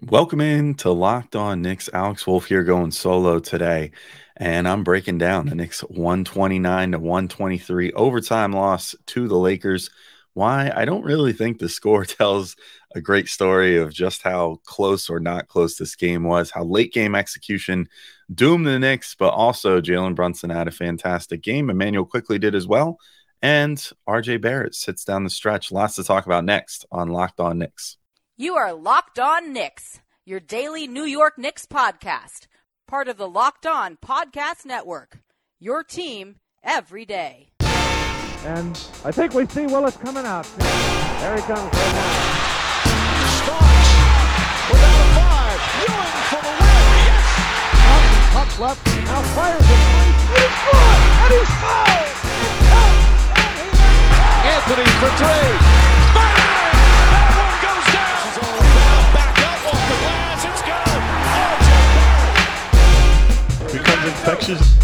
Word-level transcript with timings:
Welcome 0.00 0.40
in 0.40 0.74
to 0.76 0.90
Locked 0.90 1.36
On 1.36 1.60
Knicks. 1.60 1.90
Alex 1.92 2.26
Wolf 2.26 2.46
here 2.46 2.64
going 2.64 2.92
solo 2.92 3.38
today, 3.38 3.90
and 4.38 4.66
I'm 4.66 4.84
breaking 4.84 5.18
down 5.18 5.46
the 5.46 5.54
Knicks 5.54 5.82
129 5.82 6.92
to 6.92 6.98
123 6.98 7.92
overtime 7.92 8.52
loss 8.54 8.94
to 9.08 9.28
the 9.28 9.36
Lakers. 9.36 9.90
Why? 10.32 10.72
I 10.74 10.86
don't 10.86 11.04
really 11.04 11.34
think 11.34 11.58
the 11.58 11.68
score 11.68 12.04
tells 12.06 12.56
a 12.94 13.02
great 13.02 13.28
story 13.28 13.76
of 13.76 13.92
just 13.92 14.22
how 14.22 14.60
close 14.64 15.10
or 15.10 15.20
not 15.20 15.48
close 15.48 15.76
this 15.76 15.94
game 15.94 16.24
was, 16.24 16.50
how 16.50 16.64
late 16.64 16.94
game 16.94 17.14
execution 17.14 17.86
doomed 18.34 18.66
the 18.66 18.78
Knicks, 18.78 19.14
but 19.14 19.34
also 19.34 19.82
Jalen 19.82 20.14
Brunson 20.14 20.48
had 20.48 20.68
a 20.68 20.72
fantastic 20.72 21.42
game. 21.42 21.68
Immanuel 21.68 22.06
Quickley 22.06 22.38
did 22.38 22.54
as 22.54 22.66
well. 22.66 22.98
And 23.42 23.76
RJ 24.08 24.40
Barrett 24.40 24.74
sits 24.74 25.04
down 25.04 25.24
the 25.24 25.30
stretch. 25.30 25.70
Lots 25.70 25.96
to 25.96 26.04
talk 26.04 26.24
about 26.24 26.46
next 26.46 26.86
on 26.90 27.08
Locked 27.08 27.40
On 27.40 27.58
Knicks. 27.58 27.98
You 28.36 28.54
are 28.54 28.72
Locked 28.72 29.18
On 29.18 29.52
Knicks, 29.52 30.00
your 30.24 30.40
daily 30.40 30.86
New 30.86 31.04
York 31.04 31.36
Knicks 31.36 31.66
podcast, 31.66 32.46
part 32.88 33.06
of 33.08 33.18
the 33.18 33.28
Locked 33.28 33.66
On 33.66 33.96
Podcast 33.96 34.64
Network. 34.64 35.18
Your 35.60 35.84
team 35.84 36.36
every 36.64 37.04
day. 37.04 37.50
And 37.60 38.70
I 39.04 39.12
think 39.12 39.34
we 39.34 39.46
see 39.46 39.66
Willis 39.66 39.96
coming 39.98 40.24
out. 40.24 40.46
There 40.58 41.36
he 41.36 41.42
comes 41.42 41.60
right 41.60 41.92
now. 41.92 42.12
Starks 43.36 43.92
without 44.72 44.96
a 44.96 45.08
five. 45.12 45.60
Ewing 45.84 46.16
for 46.32 46.40
the 46.40 46.54
win. 46.56 46.88
Yes. 47.04 47.28
Up, 47.92 48.36
up 48.40 48.58
left. 48.58 48.86
Now 49.04 49.22
fires 49.36 49.60
it. 49.60 49.66
And 49.68 50.08
he's 50.32 50.56
good. 50.64 50.88
And 51.20 51.32
he's 51.36 51.52
fouled. 51.60 52.16
Anthony 54.42 54.88
for 54.98 55.10
three. 55.20 55.71
Infectious. 64.48 64.78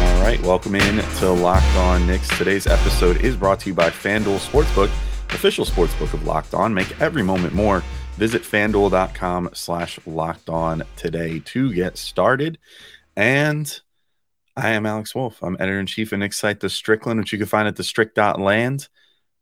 All 0.00 0.22
right, 0.22 0.40
welcome 0.42 0.74
in 0.74 1.02
to 1.18 1.30
Locked 1.30 1.64
On 1.76 2.06
Knicks. 2.06 2.28
Today's 2.36 2.66
episode 2.66 3.22
is 3.22 3.36
brought 3.36 3.60
to 3.60 3.68
you 3.68 3.74
by 3.74 3.90
FanDuel 3.90 4.38
Sportsbook, 4.38 4.88
official 5.34 5.64
sportsbook 5.64 6.12
of 6.12 6.24
Locked 6.24 6.54
On. 6.54 6.74
Make 6.74 7.00
every 7.00 7.22
moment 7.22 7.54
more. 7.54 7.82
Visit 8.16 8.42
fanduel.com 8.42 9.50
slash 9.52 9.98
locked 10.06 10.48
on 10.48 10.82
today 10.96 11.40
to 11.40 11.72
get 11.74 11.98
started. 11.98 12.58
And 13.14 13.80
I 14.56 14.70
am 14.70 14.86
Alex 14.86 15.14
Wolf. 15.14 15.42
I'm 15.42 15.56
editor 15.60 15.78
in 15.78 15.86
chief 15.86 16.12
of 16.12 16.18
Knicks 16.18 16.38
site, 16.38 16.60
The 16.60 16.70
Strickland, 16.70 17.20
which 17.20 17.32
you 17.32 17.38
can 17.38 17.46
find 17.46 17.68
at 17.68 17.76
the 17.76 17.82
thestrick.land. 17.82 18.88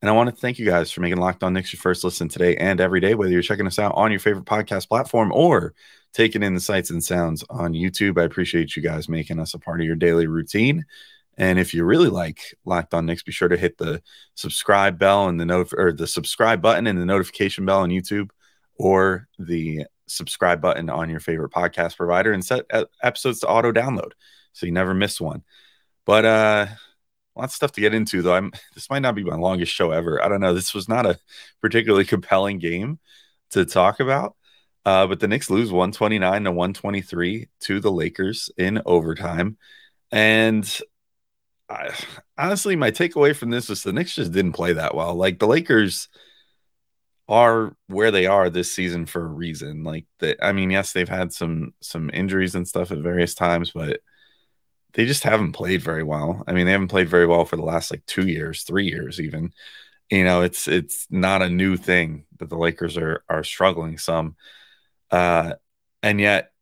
And 0.05 0.11
I 0.11 0.13
want 0.13 0.29
to 0.29 0.37
thank 0.37 0.59
you 0.59 0.67
guys 0.67 0.91
for 0.91 1.01
making 1.01 1.17
Locked 1.17 1.43
On 1.43 1.55
Knicks 1.55 1.73
your 1.73 1.81
first 1.81 2.05
listen 2.05 2.29
today 2.29 2.57
and 2.57 2.79
every 2.79 3.01
day, 3.01 3.15
whether 3.15 3.33
you're 3.33 3.41
checking 3.41 3.67
us 3.67 3.79
out 3.79 3.95
on 3.95 4.11
your 4.11 4.21
favorite 4.21 4.45
podcast 4.45 4.87
platform 4.87 5.33
or 5.33 5.73
taking 6.13 6.43
in 6.43 6.53
the 6.53 6.61
sights 6.61 6.91
and 6.91 7.03
sounds 7.03 7.43
on 7.49 7.73
YouTube. 7.73 8.21
I 8.21 8.25
appreciate 8.25 8.77
you 8.77 8.83
guys 8.83 9.09
making 9.09 9.41
us 9.41 9.55
a 9.55 9.59
part 9.59 9.81
of 9.81 9.87
your 9.87 9.97
daily 9.97 10.27
routine. 10.27 10.85
And 11.39 11.59
if 11.59 11.73
you 11.73 11.85
really 11.85 12.11
like 12.11 12.55
Locked 12.67 12.93
On 12.93 13.07
Knicks, 13.07 13.23
be 13.23 13.33
sure 13.33 13.49
to 13.49 13.57
hit 13.57 13.79
the 13.79 14.03
subscribe 14.35 14.99
bell 14.99 15.27
and 15.27 15.41
the 15.41 15.47
note 15.47 15.73
or 15.75 15.91
the 15.91 16.07
subscribe 16.07 16.61
button 16.61 16.87
and 16.87 17.01
the 17.01 17.07
notification 17.07 17.65
bell 17.65 17.81
on 17.81 17.89
YouTube 17.89 18.29
or 18.75 19.27
the 19.39 19.87
subscribe 20.07 20.61
button 20.61 20.91
on 20.91 21.09
your 21.09 21.21
favorite 21.21 21.51
podcast 21.51 21.97
provider 21.97 22.31
and 22.35 22.45
set 22.45 22.67
episodes 23.03 23.41
to 23.41 23.49
auto 23.49 23.73
download 23.73 24.11
so 24.53 24.67
you 24.67 24.73
never 24.73 24.93
miss 24.93 25.19
one. 25.19 25.45
But 26.05 26.27
uh 26.27 26.67
lots 27.37 27.53
of 27.53 27.57
stuff 27.57 27.73
to 27.73 27.81
get 27.81 27.95
into 27.95 28.23
though. 28.23 28.35
I'm 28.35 28.53
this 28.75 28.91
might 28.91 29.01
not 29.03 29.15
be 29.15 29.25
my 29.25 29.37
longest 29.37 29.73
show 29.73 29.91
ever. 29.91 30.23
I 30.23 30.29
don't 30.29 30.41
know. 30.41 30.55
This 30.55 30.75
was 30.75 30.89
not 30.89 31.07
a 31.07 31.19
particularly 31.61 32.05
compelling 32.15 32.59
game 32.59 32.99
to 33.51 33.65
talk 33.65 34.01
about. 34.01 34.37
Uh, 34.87 35.07
but 35.07 35.19
the 35.19 35.29
Knicks 35.29 35.49
lose 35.49 35.73
129 35.73 36.45
to 36.45 36.51
123 36.51 37.49
to 37.61 37.81
the 37.81 37.91
Lakers 37.91 38.51
in 38.59 38.83
overtime. 38.85 39.57
And 40.13 40.81
I, 41.71 41.91
honestly, 42.37 42.77
my 42.77 42.91
takeaway 42.91 43.35
from 43.35 43.49
this 43.49 43.71
was 43.71 43.83
the 43.83 43.95
Knicks 43.95 44.15
just 44.15 44.33
didn't 44.33 44.53
play 44.53 44.75
that 44.75 44.95
well. 44.95 45.15
Like 45.15 45.39
the 45.39 45.47
Lakers 45.47 46.09
are 47.29 47.75
where 47.87 48.11
they 48.11 48.27
are 48.27 48.51
this 48.51 48.75
season 48.75 49.07
for 49.07 49.25
a 49.25 49.29
reason. 49.29 49.85
Like 49.85 50.05
the, 50.19 50.43
I 50.45 50.53
mean, 50.53 50.71
yes, 50.71 50.93
they've 50.93 51.09
had 51.09 51.33
some 51.33 51.73
some 51.81 52.11
injuries 52.13 52.55
and 52.55 52.69
stuff 52.69 52.91
at 52.91 52.99
various 52.99 53.35
times, 53.35 53.71
but 53.71 54.01
they 54.95 55.07
just 55.07 55.25
haven't 55.25 55.53
played 55.53 55.83
very 55.83 56.03
well. 56.03 56.45
I 56.47 56.53
mean, 56.53 56.67
they 56.67 56.73
haven't 56.73 56.89
played 56.89 57.09
very 57.09 57.27
well 57.27 57.45
for 57.45 57.57
the 57.57 57.63
last 57.65 57.91
like 57.91 58.07
two 58.07 58.27
years, 58.27 58.63
three 58.63 58.87
years, 58.87 59.21
even. 59.21 59.53
You 60.11 60.25
know, 60.25 60.43
it's 60.43 60.69
it's 60.69 61.07
not 61.11 61.43
a 61.43 61.49
new 61.49 61.77
thing 61.77 62.27
that 62.39 62.49
the 62.49 62.59
Lakers 62.59 62.97
are 62.97 63.25
are 63.29 63.43
struggling 63.45 63.99
some, 63.99 64.37
uh, 65.11 65.55
and 66.03 66.21
yet 66.21 66.53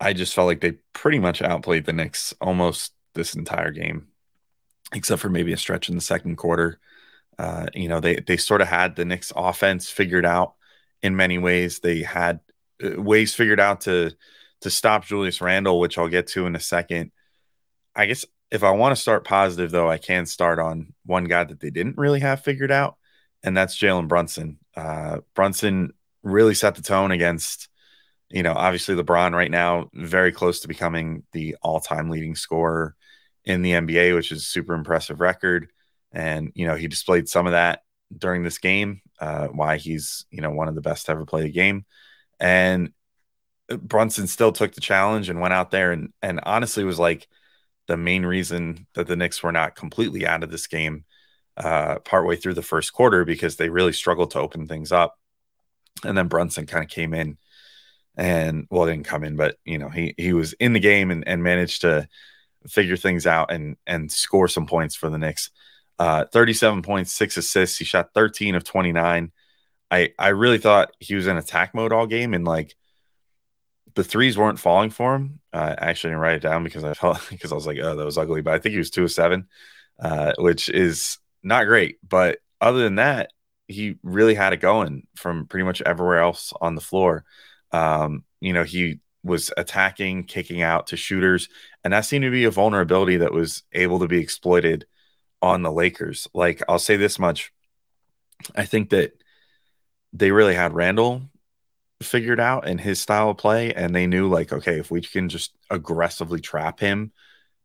I 0.00 0.12
just 0.12 0.34
felt 0.34 0.46
like 0.46 0.60
they 0.60 0.72
pretty 0.92 1.18
much 1.18 1.42
outplayed 1.42 1.86
the 1.86 1.92
Knicks 1.92 2.34
almost 2.40 2.92
this 3.14 3.34
entire 3.34 3.70
game, 3.72 4.08
except 4.94 5.22
for 5.22 5.28
maybe 5.30 5.52
a 5.52 5.56
stretch 5.56 5.88
in 5.88 5.94
the 5.94 6.00
second 6.00 6.36
quarter. 6.36 6.80
Uh, 7.38 7.66
you 7.74 7.88
know, 7.88 8.00
they 8.00 8.16
they 8.16 8.36
sort 8.36 8.60
of 8.60 8.68
had 8.68 8.94
the 8.96 9.04
Knicks 9.04 9.32
offense 9.34 9.90
figured 9.90 10.26
out 10.26 10.54
in 11.02 11.16
many 11.16 11.38
ways. 11.38 11.80
They 11.80 12.02
had 12.02 12.40
uh, 12.84 13.00
ways 13.00 13.34
figured 13.34 13.60
out 13.60 13.82
to 13.82 14.12
to 14.60 14.70
stop 14.70 15.04
Julius 15.06 15.40
Randle, 15.40 15.80
which 15.80 15.98
I'll 15.98 16.08
get 16.08 16.28
to 16.28 16.46
in 16.46 16.56
a 16.56 16.60
second. 16.60 17.10
I 17.94 18.06
guess 18.06 18.24
if 18.50 18.62
I 18.62 18.70
want 18.70 18.94
to 18.94 19.00
start 19.00 19.24
positive, 19.24 19.70
though, 19.70 19.90
I 19.90 19.98
can 19.98 20.26
start 20.26 20.58
on 20.58 20.92
one 21.04 21.24
guy 21.24 21.44
that 21.44 21.60
they 21.60 21.70
didn't 21.70 21.98
really 21.98 22.20
have 22.20 22.42
figured 22.42 22.70
out, 22.70 22.96
and 23.42 23.56
that's 23.56 23.78
Jalen 23.78 24.08
Brunson. 24.08 24.58
Uh, 24.76 25.18
Brunson 25.34 25.92
really 26.22 26.54
set 26.54 26.74
the 26.74 26.82
tone 26.82 27.10
against, 27.10 27.68
you 28.30 28.42
know, 28.42 28.52
obviously 28.52 28.94
LeBron 28.94 29.34
right 29.34 29.50
now, 29.50 29.90
very 29.94 30.32
close 30.32 30.60
to 30.60 30.68
becoming 30.68 31.24
the 31.32 31.56
all 31.62 31.80
time 31.80 32.10
leading 32.10 32.34
scorer 32.34 32.94
in 33.44 33.62
the 33.62 33.72
NBA, 33.72 34.14
which 34.14 34.32
is 34.32 34.42
a 34.42 34.46
super 34.46 34.74
impressive 34.74 35.20
record. 35.20 35.70
And, 36.12 36.52
you 36.54 36.66
know, 36.66 36.76
he 36.76 36.88
displayed 36.88 37.28
some 37.28 37.46
of 37.46 37.52
that 37.52 37.82
during 38.16 38.42
this 38.42 38.58
game, 38.58 39.00
uh, 39.18 39.48
why 39.48 39.78
he's, 39.78 40.26
you 40.30 40.42
know, 40.42 40.50
one 40.50 40.68
of 40.68 40.74
the 40.74 40.80
best 40.80 41.06
to 41.06 41.12
ever 41.12 41.24
play 41.24 41.42
the 41.42 41.50
game. 41.50 41.84
And 42.38 42.92
Brunson 43.68 44.26
still 44.26 44.52
took 44.52 44.74
the 44.74 44.80
challenge 44.80 45.28
and 45.28 45.40
went 45.40 45.54
out 45.54 45.70
there 45.70 45.92
and, 45.92 46.12
and 46.20 46.40
honestly 46.44 46.84
was 46.84 46.98
like, 46.98 47.26
the 47.92 47.96
main 47.98 48.24
reason 48.24 48.86
that 48.94 49.06
the 49.06 49.16
Knicks 49.16 49.42
were 49.42 49.52
not 49.52 49.76
completely 49.76 50.26
out 50.26 50.42
of 50.42 50.50
this 50.50 50.66
game 50.66 51.04
uh, 51.58 51.98
partway 51.98 52.36
through 52.36 52.54
the 52.54 52.62
first 52.62 52.94
quarter 52.94 53.26
because 53.26 53.56
they 53.56 53.68
really 53.68 53.92
struggled 53.92 54.30
to 54.30 54.38
open 54.38 54.66
things 54.66 54.92
up. 54.92 55.18
And 56.02 56.16
then 56.16 56.26
Brunson 56.28 56.64
kind 56.64 56.82
of 56.82 56.88
came 56.88 57.12
in 57.12 57.36
and 58.16 58.66
well, 58.70 58.86
didn't 58.86 59.04
come 59.04 59.24
in, 59.24 59.36
but 59.36 59.58
you 59.66 59.76
know, 59.76 59.90
he 59.90 60.14
he 60.16 60.32
was 60.32 60.54
in 60.54 60.72
the 60.72 60.80
game 60.80 61.10
and, 61.10 61.28
and 61.28 61.42
managed 61.42 61.82
to 61.82 62.08
figure 62.66 62.96
things 62.96 63.26
out 63.26 63.52
and 63.52 63.76
and 63.86 64.10
score 64.10 64.48
some 64.48 64.64
points 64.64 64.94
for 64.94 65.10
the 65.10 65.18
Knicks. 65.18 65.50
Uh, 65.98 66.24
37 66.32 66.80
points, 66.80 67.12
six 67.12 67.36
assists. 67.36 67.76
He 67.76 67.84
shot 67.84 68.14
13 68.14 68.54
of 68.54 68.64
29. 68.64 69.32
I 69.90 70.12
I 70.18 70.28
really 70.28 70.56
thought 70.56 70.92
he 70.98 71.14
was 71.14 71.26
in 71.26 71.36
attack 71.36 71.74
mode 71.74 71.92
all 71.92 72.06
game 72.06 72.32
and 72.32 72.46
like 72.46 72.74
the 73.94 74.04
threes 74.04 74.38
weren't 74.38 74.58
falling 74.58 74.90
for 74.90 75.14
him. 75.14 75.40
Uh, 75.52 75.74
I 75.78 75.90
actually 75.90 76.10
didn't 76.10 76.20
write 76.20 76.36
it 76.36 76.42
down 76.42 76.64
because 76.64 76.84
I 76.84 76.94
felt 76.94 77.20
because 77.30 77.52
I 77.52 77.54
was 77.54 77.66
like, 77.66 77.78
oh, 77.82 77.96
that 77.96 78.04
was 78.04 78.18
ugly. 78.18 78.42
But 78.42 78.54
I 78.54 78.58
think 78.58 78.72
he 78.72 78.78
was 78.78 78.90
two 78.90 79.04
of 79.04 79.12
seven, 79.12 79.48
uh, 80.00 80.32
which 80.38 80.68
is 80.68 81.18
not 81.42 81.64
great. 81.66 81.98
But 82.06 82.38
other 82.60 82.82
than 82.82 82.96
that, 82.96 83.32
he 83.68 83.96
really 84.02 84.34
had 84.34 84.52
it 84.52 84.58
going 84.60 85.06
from 85.16 85.46
pretty 85.46 85.64
much 85.64 85.82
everywhere 85.82 86.20
else 86.20 86.52
on 86.60 86.74
the 86.74 86.80
floor. 86.80 87.24
Um, 87.70 88.24
you 88.40 88.52
know, 88.52 88.64
he 88.64 89.00
was 89.24 89.52
attacking, 89.56 90.24
kicking 90.24 90.62
out 90.62 90.88
to 90.88 90.96
shooters, 90.96 91.48
and 91.84 91.92
that 91.92 92.04
seemed 92.04 92.24
to 92.24 92.30
be 92.30 92.44
a 92.44 92.50
vulnerability 92.50 93.18
that 93.18 93.32
was 93.32 93.62
able 93.72 94.00
to 94.00 94.08
be 94.08 94.18
exploited 94.18 94.84
on 95.40 95.62
the 95.62 95.72
Lakers. 95.72 96.28
Like 96.34 96.62
I'll 96.68 96.78
say 96.78 96.96
this 96.96 97.18
much, 97.18 97.52
I 98.54 98.64
think 98.64 98.90
that 98.90 99.12
they 100.12 100.30
really 100.30 100.54
had 100.54 100.74
Randle 100.74 101.22
figured 102.02 102.40
out 102.40 102.66
in 102.66 102.78
his 102.78 103.00
style 103.00 103.30
of 103.30 103.38
play 103.38 103.72
and 103.74 103.94
they 103.94 104.06
knew 104.06 104.28
like 104.28 104.52
okay 104.52 104.78
if 104.78 104.90
we 104.90 105.00
can 105.00 105.28
just 105.28 105.54
aggressively 105.70 106.40
trap 106.40 106.80
him 106.80 107.12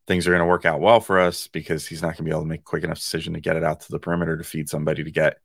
things 0.07 0.25
are 0.25 0.31
going 0.31 0.39
to 0.39 0.45
work 0.45 0.66
out 0.66 0.80
well 0.80 1.00
for 1.00 1.19
us 1.19 1.48
because 1.48 1.86
he's 1.86 2.01
not 2.01 2.10
going 2.10 2.18
to 2.18 2.24
be 2.24 2.31
able 2.31 2.42
to 2.42 2.48
make 2.48 2.62
a 2.62 2.63
quick 2.63 2.84
enough 2.84 2.98
decision 2.98 3.34
to 3.34 3.42
get 3.42 3.57
it 3.57 3.63
out 3.63 3.81
to 3.81 3.92
the 3.92 4.00
perimeter 4.00 4.38
to 4.38 4.44
feed 4.44 4.69
somebody 4.69 5.04
to 5.04 5.12
get 5.12 5.39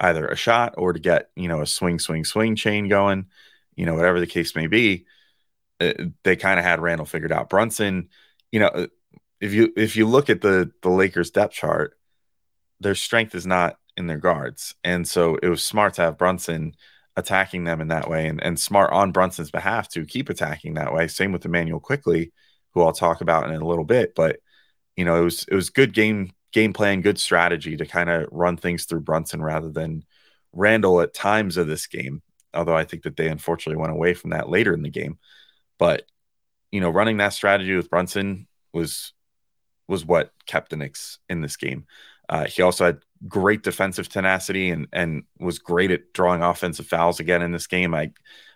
either 0.00 0.26
a 0.26 0.36
shot 0.36 0.74
or 0.76 0.92
to 0.92 0.98
get 0.98 1.30
you 1.36 1.48
know 1.48 1.60
a 1.60 1.66
swing 1.66 1.98
swing 1.98 2.24
swing 2.24 2.56
chain 2.56 2.88
going 2.88 3.26
you 3.76 3.86
know 3.86 3.94
whatever 3.94 4.20
the 4.20 4.26
case 4.26 4.54
may 4.54 4.66
be. 4.66 5.06
Uh, 5.80 5.92
they 6.22 6.36
kind 6.36 6.58
of 6.58 6.64
had 6.64 6.80
Randle 6.80 7.06
figured 7.06 7.32
out. 7.32 7.48
Brunson 7.48 8.08
you 8.50 8.60
know 8.60 8.66
uh, 8.66 8.86
if 9.40 9.52
you 9.52 9.72
if 9.76 9.96
you 9.96 10.06
look 10.06 10.28
at 10.28 10.40
the 10.40 10.70
the 10.82 10.90
Lakers 10.90 11.30
depth 11.30 11.54
chart 11.54 11.96
their 12.80 12.94
strength 12.94 13.34
is 13.34 13.46
not 13.46 13.78
in 13.96 14.06
their 14.06 14.18
guards. 14.18 14.74
And 14.82 15.06
so 15.06 15.36
it 15.36 15.48
was 15.48 15.64
smart 15.64 15.94
to 15.94 16.02
have 16.02 16.18
Brunson 16.18 16.74
attacking 17.16 17.64
them 17.64 17.80
in 17.80 17.88
that 17.88 18.08
way 18.08 18.26
and, 18.26 18.42
and 18.42 18.58
smart 18.58 18.92
on 18.92 19.12
Brunson's 19.12 19.50
behalf 19.50 19.88
to 19.90 20.06
keep 20.06 20.28
attacking 20.30 20.74
that 20.74 20.94
way. 20.94 21.08
Same 21.08 21.32
with 21.32 21.44
Immanuel 21.44 21.80
Quickley, 21.80 22.32
who 22.72 22.82
I'll 22.82 22.92
talk 22.92 23.20
about 23.20 23.50
in 23.50 23.60
a 23.60 23.66
little 23.66 23.84
bit. 23.84 24.14
But 24.14 24.40
you 24.96 25.04
know, 25.04 25.20
it 25.20 25.24
was 25.24 25.44
it 25.48 25.54
was 25.54 25.70
good 25.70 25.92
game 25.92 26.32
game 26.52 26.72
plan, 26.72 27.00
good 27.00 27.18
strategy 27.18 27.76
to 27.76 27.86
kind 27.86 28.10
of 28.10 28.28
run 28.30 28.56
things 28.56 28.84
through 28.84 29.00
Brunson 29.00 29.42
rather 29.42 29.70
than 29.70 30.04
Randle 30.52 31.00
at 31.00 31.14
times 31.14 31.56
of 31.56 31.66
this 31.66 31.86
game. 31.86 32.22
Although 32.54 32.76
I 32.76 32.84
think 32.84 33.04
that 33.04 33.16
they 33.16 33.28
unfortunately 33.28 33.80
went 33.80 33.92
away 33.92 34.14
from 34.14 34.30
that 34.30 34.50
later 34.50 34.74
in 34.74 34.82
the 34.82 34.90
game. 34.90 35.18
But 35.78 36.04
you 36.70 36.80
know, 36.80 36.90
running 36.90 37.18
that 37.18 37.34
strategy 37.34 37.74
with 37.74 37.90
Brunson 37.90 38.46
was 38.72 39.12
was 39.88 40.04
what 40.04 40.32
kept 40.46 40.70
the 40.70 40.76
Knicks 40.76 41.18
in 41.28 41.40
this 41.40 41.56
game. 41.56 41.86
Uh, 42.28 42.46
he 42.46 42.62
also 42.62 42.86
had 42.86 43.00
great 43.28 43.62
defensive 43.62 44.08
tenacity 44.08 44.70
and 44.70 44.88
and 44.92 45.24
was 45.38 45.58
great 45.58 45.90
at 45.90 46.12
drawing 46.12 46.42
offensive 46.42 46.86
fouls 46.86 47.20
again 47.20 47.42
in 47.42 47.52
this 47.52 47.66
game. 47.66 47.94
I 47.94 48.12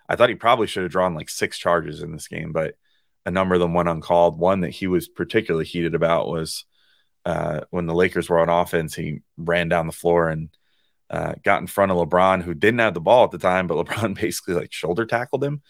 I 0.08 0.16
thought 0.16 0.28
he 0.28 0.34
probably 0.34 0.66
should 0.66 0.82
have 0.84 0.92
drawn 0.92 1.14
like 1.14 1.28
six 1.28 1.58
charges 1.58 2.02
in 2.02 2.12
this 2.12 2.28
game, 2.28 2.52
but 2.52 2.74
a 3.24 3.30
number 3.30 3.54
of 3.54 3.60
them 3.60 3.74
went 3.74 3.88
uncalled. 3.88 4.38
One 4.38 4.60
that 4.60 4.70
he 4.70 4.86
was 4.86 5.08
particularly 5.08 5.64
heated 5.64 5.94
about 5.94 6.28
was 6.28 6.64
uh, 7.24 7.62
when 7.70 7.86
the 7.86 7.94
Lakers 7.94 8.28
were 8.28 8.38
on 8.38 8.48
offense. 8.48 8.94
He 8.94 9.22
ran 9.36 9.68
down 9.68 9.88
the 9.88 9.92
floor 9.92 10.28
and 10.28 10.48
uh, 11.10 11.34
got 11.42 11.60
in 11.60 11.66
front 11.66 11.90
of 11.90 11.98
LeBron, 11.98 12.42
who 12.42 12.54
didn't 12.54 12.78
have 12.78 12.94
the 12.94 13.00
ball 13.00 13.24
at 13.24 13.32
the 13.32 13.38
time, 13.38 13.66
but 13.66 13.74
LeBron 13.86 14.14
basically 14.14 14.54
like 14.54 14.72
shoulder 14.72 15.04
tackled 15.04 15.42
him. 15.42 15.62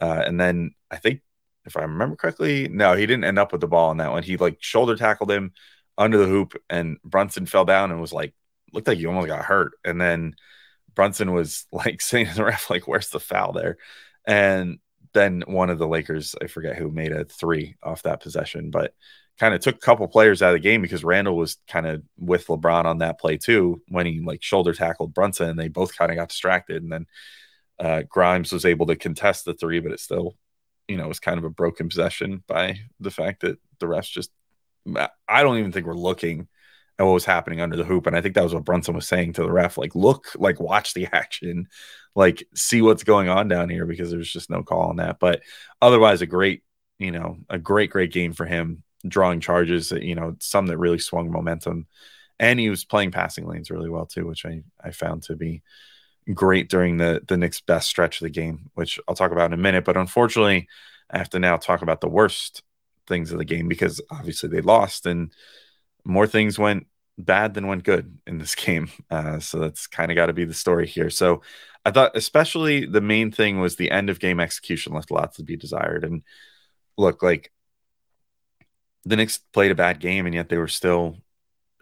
Uh, 0.00 0.22
and 0.26 0.40
then 0.40 0.72
I 0.90 0.96
think, 0.96 1.22
if 1.66 1.76
I 1.76 1.82
remember 1.82 2.16
correctly, 2.16 2.68
no, 2.68 2.94
he 2.94 3.06
didn't 3.06 3.24
end 3.24 3.38
up 3.38 3.52
with 3.52 3.60
the 3.60 3.68
ball 3.68 3.90
on 3.90 3.96
that 3.98 4.10
one. 4.10 4.22
He 4.22 4.36
like 4.36 4.58
shoulder 4.60 4.96
tackled 4.96 5.30
him 5.30 5.52
under 5.96 6.18
the 6.18 6.26
hoop, 6.26 6.60
and 6.68 6.98
Brunson 7.04 7.46
fell 7.46 7.64
down 7.64 7.90
and 7.90 8.00
was 8.00 8.12
like, 8.12 8.34
looked 8.74 8.88
like 8.88 8.98
he 8.98 9.06
almost 9.06 9.28
got 9.28 9.44
hurt. 9.44 9.72
And 9.84 10.00
then 10.00 10.34
Brunson 10.94 11.32
was 11.32 11.66
like 11.72 12.00
saying 12.00 12.26
to 12.26 12.34
the 12.34 12.44
ref, 12.44 12.70
like, 12.70 12.86
where's 12.86 13.10
the 13.10 13.20
foul 13.20 13.52
there? 13.52 13.78
And 14.26 14.78
then 15.12 15.44
one 15.46 15.70
of 15.70 15.78
the 15.78 15.88
Lakers, 15.88 16.34
I 16.42 16.48
forget 16.48 16.76
who, 16.76 16.90
made 16.90 17.12
a 17.12 17.24
three 17.24 17.76
off 17.82 18.02
that 18.02 18.20
possession, 18.20 18.70
but 18.70 18.94
kind 19.38 19.54
of 19.54 19.60
took 19.60 19.76
a 19.76 19.80
couple 19.80 20.06
players 20.08 20.42
out 20.42 20.54
of 20.54 20.54
the 20.54 20.68
game 20.68 20.82
because 20.82 21.04
Randle 21.04 21.36
was 21.36 21.58
kind 21.68 21.86
of 21.86 22.02
with 22.18 22.46
LeBron 22.46 22.84
on 22.84 22.98
that 22.98 23.18
play 23.18 23.36
too 23.36 23.82
when 23.88 24.06
he 24.06 24.20
like 24.20 24.42
shoulder 24.42 24.72
tackled 24.72 25.14
Brunson 25.14 25.50
and 25.50 25.58
they 25.58 25.68
both 25.68 25.96
kind 25.96 26.10
of 26.10 26.16
got 26.16 26.28
distracted. 26.28 26.82
And 26.82 26.92
then 26.92 27.06
uh, 27.78 28.02
Grimes 28.08 28.52
was 28.52 28.64
able 28.64 28.86
to 28.86 28.96
contest 28.96 29.44
the 29.44 29.54
three, 29.54 29.80
but 29.80 29.92
it 29.92 30.00
still, 30.00 30.36
you 30.86 30.96
know, 30.96 31.08
was 31.08 31.20
kind 31.20 31.38
of 31.38 31.44
a 31.44 31.50
broken 31.50 31.88
possession 31.88 32.44
by 32.46 32.78
the 33.00 33.10
fact 33.10 33.40
that 33.40 33.58
the 33.80 33.86
refs 33.86 34.10
just, 34.10 34.30
I 35.28 35.42
don't 35.42 35.58
even 35.58 35.72
think 35.72 35.86
we're 35.86 35.94
looking 35.94 36.46
at 36.98 37.04
what 37.04 37.12
was 37.12 37.24
happening 37.24 37.60
under 37.60 37.76
the 37.76 37.84
hoop. 37.84 38.06
And 38.06 38.16
I 38.16 38.20
think 38.20 38.34
that 38.34 38.44
was 38.44 38.54
what 38.54 38.64
Brunson 38.64 38.94
was 38.94 39.08
saying 39.08 39.34
to 39.34 39.42
the 39.42 39.50
ref 39.50 39.76
like, 39.78 39.94
look, 39.94 40.28
like, 40.36 40.60
watch 40.60 40.94
the 40.94 41.08
action, 41.12 41.68
like, 42.14 42.46
see 42.54 42.82
what's 42.82 43.04
going 43.04 43.28
on 43.28 43.48
down 43.48 43.68
here 43.68 43.86
because 43.86 44.10
there's 44.10 44.32
just 44.32 44.50
no 44.50 44.62
call 44.62 44.90
on 44.90 44.96
that. 44.96 45.18
But 45.18 45.42
otherwise, 45.82 46.22
a 46.22 46.26
great, 46.26 46.62
you 46.98 47.10
know, 47.10 47.38
a 47.50 47.58
great, 47.58 47.90
great 47.90 48.12
game 48.12 48.32
for 48.32 48.46
him, 48.46 48.82
drawing 49.06 49.40
charges, 49.40 49.88
that, 49.88 50.02
you 50.02 50.14
know, 50.14 50.36
some 50.40 50.66
that 50.66 50.78
really 50.78 50.98
swung 50.98 51.30
momentum. 51.30 51.86
And 52.38 52.58
he 52.58 52.70
was 52.70 52.84
playing 52.84 53.10
passing 53.10 53.46
lanes 53.46 53.70
really 53.70 53.88
well 53.88 54.06
too, 54.06 54.26
which 54.26 54.44
I, 54.44 54.62
I 54.82 54.90
found 54.90 55.24
to 55.24 55.36
be 55.36 55.62
great 56.32 56.68
during 56.68 56.96
the 56.96 57.22
the 57.26 57.36
Knicks' 57.36 57.60
best 57.60 57.88
stretch 57.88 58.20
of 58.20 58.24
the 58.24 58.30
game, 58.30 58.70
which 58.74 58.98
I'll 59.06 59.14
talk 59.14 59.32
about 59.32 59.46
in 59.52 59.58
a 59.58 59.62
minute. 59.62 59.84
But 59.84 59.96
unfortunately, 59.96 60.68
I 61.10 61.18
have 61.18 61.30
to 61.30 61.38
now 61.38 61.56
talk 61.56 61.82
about 61.82 62.00
the 62.00 62.08
worst 62.08 62.62
things 63.06 63.32
of 63.32 63.38
the 63.38 63.44
game 63.44 63.68
because 63.68 64.00
obviously 64.10 64.48
they 64.48 64.62
lost 64.62 65.06
and 65.06 65.32
more 66.04 66.26
things 66.26 66.58
went 66.58 66.86
bad 67.18 67.54
than 67.54 67.66
went 67.66 67.84
good 67.84 68.18
in 68.26 68.38
this 68.38 68.54
game. 68.54 68.90
Uh, 69.10 69.40
so 69.40 69.58
that's 69.58 69.86
kind 69.86 70.10
of 70.10 70.16
got 70.16 70.26
to 70.26 70.32
be 70.32 70.44
the 70.44 70.54
story 70.54 70.86
here. 70.86 71.10
So 71.10 71.42
I 71.84 71.90
thought, 71.90 72.16
especially 72.16 72.86
the 72.86 73.00
main 73.00 73.30
thing 73.30 73.60
was 73.60 73.76
the 73.76 73.90
end 73.90 74.10
of 74.10 74.20
game 74.20 74.40
execution 74.40 74.94
left 74.94 75.10
lots 75.10 75.36
to 75.36 75.42
be 75.42 75.56
desired. 75.56 76.04
And 76.04 76.22
look, 76.96 77.22
like 77.22 77.52
the 79.04 79.16
Knicks 79.16 79.38
played 79.52 79.70
a 79.70 79.74
bad 79.74 80.00
game, 80.00 80.26
and 80.26 80.34
yet 80.34 80.48
they 80.48 80.56
were 80.56 80.68
still 80.68 81.18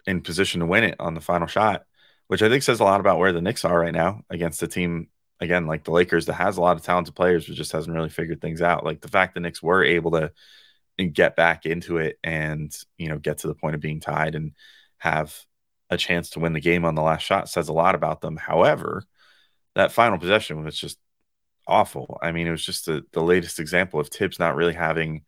in 0.05 0.21
position 0.21 0.59
to 0.59 0.65
win 0.65 0.83
it 0.83 0.95
on 0.99 1.13
the 1.13 1.21
final 1.21 1.47
shot, 1.47 1.85
which 2.27 2.41
I 2.41 2.49
think 2.49 2.63
says 2.63 2.81
a 2.81 2.83
lot 2.83 2.99
about 2.99 3.17
where 3.17 3.31
the 3.31 3.41
Knicks 3.41 3.63
are 3.63 3.79
right 3.79 3.93
now 3.93 4.23
against 4.29 4.61
a 4.63 4.67
team 4.67 5.07
again 5.39 5.67
like 5.67 5.83
the 5.83 5.91
Lakers 5.91 6.25
that 6.25 6.33
has 6.33 6.57
a 6.57 6.61
lot 6.61 6.75
of 6.75 6.83
talented 6.83 7.15
players, 7.15 7.47
but 7.47 7.55
just 7.55 7.71
hasn't 7.71 7.95
really 7.95 8.09
figured 8.09 8.41
things 8.41 8.61
out. 8.61 8.83
Like 8.83 9.01
the 9.01 9.07
fact 9.07 9.33
the 9.33 9.39
Knicks 9.39 9.63
were 9.63 9.83
able 9.83 10.11
to 10.11 10.31
get 10.97 11.35
back 11.35 11.65
into 11.65 11.97
it 11.97 12.17
and 12.23 12.75
you 12.97 13.09
know 13.09 13.17
get 13.17 13.39
to 13.39 13.47
the 13.47 13.55
point 13.55 13.75
of 13.75 13.81
being 13.81 13.99
tied 13.99 14.35
and 14.35 14.53
have 14.97 15.35
a 15.89 15.97
chance 15.97 16.31
to 16.31 16.39
win 16.39 16.53
the 16.53 16.61
game 16.61 16.85
on 16.85 16.95
the 16.95 17.01
last 17.01 17.23
shot 17.23 17.49
says 17.49 17.67
a 17.67 17.73
lot 17.73 17.95
about 17.95 18.21
them. 18.21 18.37
However, 18.37 19.03
that 19.75 19.91
final 19.91 20.17
possession 20.17 20.63
was 20.63 20.77
just 20.77 20.97
awful. 21.67 22.19
I 22.21 22.31
mean, 22.31 22.47
it 22.47 22.51
was 22.51 22.65
just 22.65 22.87
a, 22.87 23.03
the 23.11 23.23
latest 23.23 23.59
example 23.59 23.99
of 23.99 24.09
Thibs 24.09 24.39
not 24.39 24.55
really 24.55 24.73
having 24.73 25.23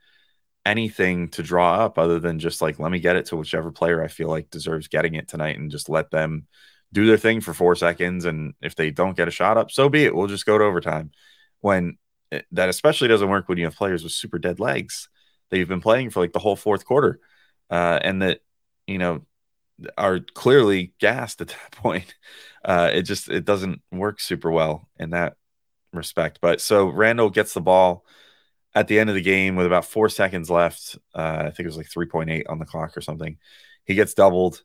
anything 0.65 1.29
to 1.29 1.43
draw 1.43 1.75
up 1.75 1.97
other 1.97 2.19
than 2.19 2.39
just 2.39 2.61
like, 2.61 2.79
let 2.79 2.91
me 2.91 2.99
get 2.99 3.15
it 3.15 3.25
to 3.27 3.35
whichever 3.35 3.71
player 3.71 4.03
I 4.03 4.07
feel 4.07 4.29
like 4.29 4.49
deserves 4.49 4.87
getting 4.87 5.15
it 5.15 5.27
tonight 5.27 5.57
and 5.57 5.71
just 5.71 5.89
let 5.89 6.09
them 6.11 6.47
do 6.91 7.05
their 7.05 7.17
thing 7.17 7.41
for 7.41 7.53
four 7.53 7.75
seconds. 7.75 8.25
And 8.25 8.53
if 8.61 8.75
they 8.75 8.89
don't 8.91 9.17
get 9.17 9.27
a 9.27 9.31
shot 9.31 9.57
up, 9.57 9.71
so 9.71 9.89
be 9.89 10.05
it. 10.05 10.15
We'll 10.15 10.27
just 10.27 10.45
go 10.45 10.57
to 10.57 10.63
overtime. 10.63 11.11
When 11.61 11.97
eh, 12.31 12.41
that 12.53 12.69
especially 12.69 13.07
doesn't 13.07 13.29
work 13.29 13.47
when 13.47 13.57
you 13.57 13.65
have 13.65 13.75
players 13.75 14.03
with 14.03 14.13
super 14.13 14.39
dead 14.39 14.59
legs 14.59 15.09
that 15.49 15.57
you've 15.57 15.67
been 15.69 15.81
playing 15.81 16.09
for 16.09 16.21
like 16.21 16.33
the 16.33 16.39
whole 16.39 16.55
fourth 16.55 16.85
quarter. 16.85 17.19
Uh, 17.69 17.99
and 18.01 18.21
that, 18.21 18.41
you 18.87 18.97
know, 18.97 19.21
are 19.97 20.19
clearly 20.19 20.93
gassed 20.99 21.41
at 21.41 21.47
that 21.49 21.71
point. 21.71 22.15
Uh, 22.63 22.89
it 22.93 23.03
just 23.03 23.29
it 23.29 23.45
doesn't 23.45 23.81
work 23.91 24.19
super 24.19 24.51
well 24.51 24.89
in 24.97 25.11
that 25.11 25.35
respect. 25.93 26.39
But 26.41 26.61
so 26.61 26.87
Randle 26.87 27.29
gets 27.29 27.53
the 27.53 27.61
ball 27.61 28.05
at 28.73 28.87
the 28.87 28.99
end 28.99 29.09
of 29.09 29.15
the 29.15 29.21
game 29.21 29.55
with 29.55 29.65
about 29.65 29.85
four 29.85 30.09
seconds 30.09 30.49
left. 30.49 30.97
Uh, 31.13 31.43
I 31.45 31.51
think 31.51 31.61
it 31.61 31.65
was 31.67 31.77
like 31.77 31.89
3.8 31.89 32.43
on 32.49 32.59
the 32.59 32.65
clock 32.65 32.97
or 32.97 33.01
something. 33.01 33.37
He 33.85 33.95
gets 33.95 34.13
doubled, 34.13 34.63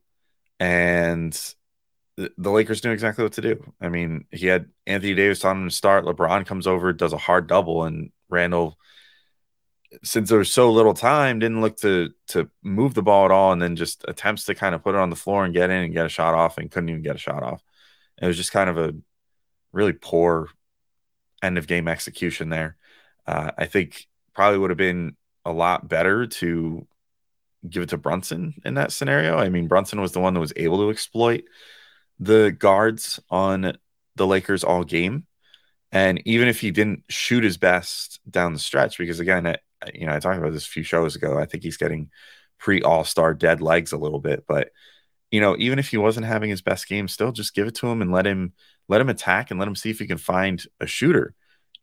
and 0.59 1.33
the, 2.17 2.33
the 2.37 2.51
Lakers 2.51 2.83
knew 2.83 2.91
exactly 2.91 3.23
what 3.23 3.35
to 3.35 3.43
do. 3.43 3.73
I 3.81 3.89
mean, 3.89 4.25
he 4.31 4.47
had 4.47 4.71
Anthony 4.87 5.15
Davis 5.15 5.45
on 5.45 5.59
him 5.59 5.69
to 5.69 5.75
start. 5.75 6.05
LeBron 6.05 6.47
comes 6.47 6.67
over, 6.67 6.93
does 6.93 7.13
a 7.13 7.19
hard 7.19 7.47
double, 7.47 7.85
and 7.85 8.11
Randle 8.29 8.79
since 10.03 10.29
there 10.29 10.39
was 10.39 10.53
so 10.53 10.71
little 10.71 10.95
time, 10.95 11.39
didn't 11.39 11.61
look 11.61 11.77
to 11.79 12.11
to 12.29 12.49
move 12.63 12.95
the 12.95 13.03
ball 13.03 13.25
at 13.25 13.31
all, 13.31 13.53
and 13.53 13.61
then 13.61 13.77
just 13.77 14.05
attempts 14.09 14.45
to 14.45 14.55
kind 14.55 14.75
of 14.75 14.83
put 14.83 14.95
it 14.95 15.01
on 15.01 15.11
the 15.11 15.17
floor 15.17 15.45
and 15.45 15.55
get 15.55 15.71
in 15.71 15.85
and 15.85 15.95
get 15.95 16.07
a 16.07 16.11
shot 16.11 16.35
off, 16.35 16.59
and 16.59 16.71
couldn't 16.71 16.89
even 16.89 17.03
get 17.03 17.17
a 17.17 17.19
shot 17.19 17.43
off. 17.43 17.63
It 18.21 18.27
was 18.27 18.37
just 18.37 18.53
kind 18.53 18.71
of 18.71 18.79
a 18.79 18.95
really 19.73 19.93
poor 19.93 20.49
end 21.43 21.59
of 21.59 21.67
game 21.67 21.89
execution 21.89 22.49
there. 22.51 22.77
Uh, 23.27 23.51
I 23.57 23.67
think 23.67 24.07
probably 24.35 24.59
would 24.59 24.71
have 24.71 24.77
been 24.77 25.17
a 25.45 25.53
lot 25.53 25.89
better 25.89 26.27
to 26.27 26.87
give 27.69 27.83
it 27.83 27.91
to 27.91 27.97
Brunson 27.97 28.55
in 28.65 28.75
that 28.75 28.93
scenario. 28.93 29.37
I 29.37 29.49
mean, 29.49 29.69
Brunson 29.69 30.01
was 30.01 30.13
the 30.13 30.21
one 30.21 30.35
that 30.35 30.41
was 30.41 30.53
able 30.57 30.79
to 30.79 30.91
exploit 30.91 31.45
the 32.19 32.55
guards 32.59 33.21
on 33.31 33.77
the 34.17 34.27
Lakers 34.27 34.65
all 34.65 34.85
game. 34.85 35.27
And 35.93 36.23
even 36.25 36.49
if 36.49 36.61
he 36.61 36.71
didn't 36.71 37.05
shoot 37.09 37.43
his 37.43 37.57
best 37.57 38.21
down 38.31 38.53
the 38.53 38.59
stretch, 38.59 38.97
because 38.97 39.21
again, 39.21 39.57
you 39.95 40.07
know, 40.07 40.15
I 40.15 40.21
talked 40.21 40.39
about 40.39 40.53
this 40.53 40.67
a 40.67 40.71
few 40.71 40.83
shows 40.83 41.17
ago. 41.17 41.39
I 41.39 41.47
think 41.47 41.63
he's 41.63 41.77
getting 41.77 42.11
pre 42.59 42.83
All 42.83 43.05
Star 43.05 43.35
dead 43.35 43.61
legs 43.61 43.93
a 43.93 43.99
little 43.99 44.21
bit, 44.21 44.45
but 44.47 44.71
you 45.31 45.41
know, 45.41 45.57
even 45.59 45.79
if 45.79 45.89
he 45.89 45.97
wasn't 45.97 46.27
having 46.27 46.51
his 46.51 46.63
best 46.63 46.89
game, 46.89 47.07
still 47.09 47.33
just 47.33 47.55
give 47.55 47.69
it 47.69 47.75
to 47.77 47.87
him 47.87 48.03
and 48.03 48.13
let 48.13 48.27
him 48.27 48.53
let 48.89 49.01
him 49.01 49.09
attack 49.09 49.51
and 49.51 49.61
let 49.61 49.69
him 49.69 49.77
see 49.77 49.91
if 49.91 49.99
he 49.99 50.07
can 50.07 50.19
find 50.19 50.63
a 50.81 50.87
shooter. 50.87 51.35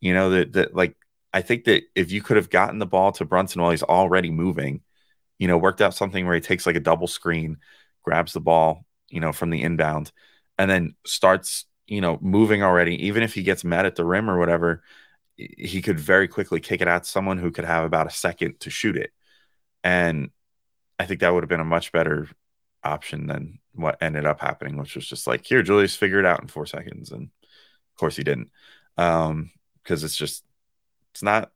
You 0.01 0.13
know 0.13 0.30
that 0.32 0.54
that 0.54 0.75
like 0.75 0.98
I 1.34 1.42
think 1.42 1.66
that 1.66 1.84
if 1.96 2.12
you 2.12 2.22
could 2.22 2.38
have 2.38 2.50
gotten 2.50 2.80
the 2.80 2.86
ball 2.86 3.12
to 3.13 3.25
Brunson 3.25 3.62
while 3.62 3.72
he's 3.72 3.84
already 3.84 4.32
moving, 4.32 4.82
you 5.39 5.48
know, 5.48 5.58
worked 5.58 5.82
out 5.82 5.94
something 5.94 6.25
where 6.25 6.36
he 6.36 6.42
takes 6.42 6.66
like 6.66 6.75
a 6.75 6.82
double 6.82 7.08
screen, 7.08 7.58
grabs 8.04 8.34
the 8.34 8.39
ball, 8.39 8.86
you 9.10 9.20
know, 9.20 9.32
from 9.32 9.50
the 9.50 9.62
inbound, 9.62 10.12
and 10.58 10.70
then 10.70 10.96
starts, 11.06 11.66
you 11.86 12.01
know, 12.01 12.18
moving 12.22 12.63
already, 12.63 13.08
even 13.08 13.24
if 13.24 13.34
he 13.34 13.44
gets 13.44 13.63
mad 13.63 13.86
at 13.86 13.96
the 13.96 14.06
rim 14.06 14.30
or 14.30 14.39
whatever, 14.39 14.84
he 15.38 15.82
could 15.82 16.00
very 16.00 16.27
quickly 16.27 16.60
kick 16.60 16.82
it 16.82 16.88
out 16.88 17.03
to 17.03 17.10
someone 17.10 17.38
who 17.38 17.51
could 17.51 17.65
have 17.65 17.86
about 17.86 18.08
a 18.08 18.12
second 18.12 18.60
to 18.62 18.70
shoot 18.70 18.98
it. 18.98 19.12
And 19.84 20.32
I 21.00 21.06
think 21.06 21.20
that 21.20 21.34
would 21.34 21.44
have 21.44 21.50
been 21.50 21.60
a 21.60 21.65
much 21.65 21.91
better 21.91 22.27
option 22.84 23.27
than 23.27 23.60
what 23.74 24.01
ended 24.01 24.25
up 24.25 24.41
happening, 24.41 24.77
which 24.77 24.96
was 24.96 25.08
just 25.08 25.27
like, 25.27 25.46
here, 25.46 25.62
Julius, 25.62 25.96
figure 25.96 26.20
it 26.20 26.25
out 26.25 26.41
in 26.41 26.48
four 26.48 26.65
seconds. 26.65 27.12
And 27.12 27.24
of 27.24 28.00
course 28.00 28.15
he 28.15 28.24
didn't. 28.24 28.50
Um, 28.98 29.51
because 29.84 30.03
it's 30.03 30.17
just 30.17 30.44
it's 31.12 31.24
not 31.24 31.51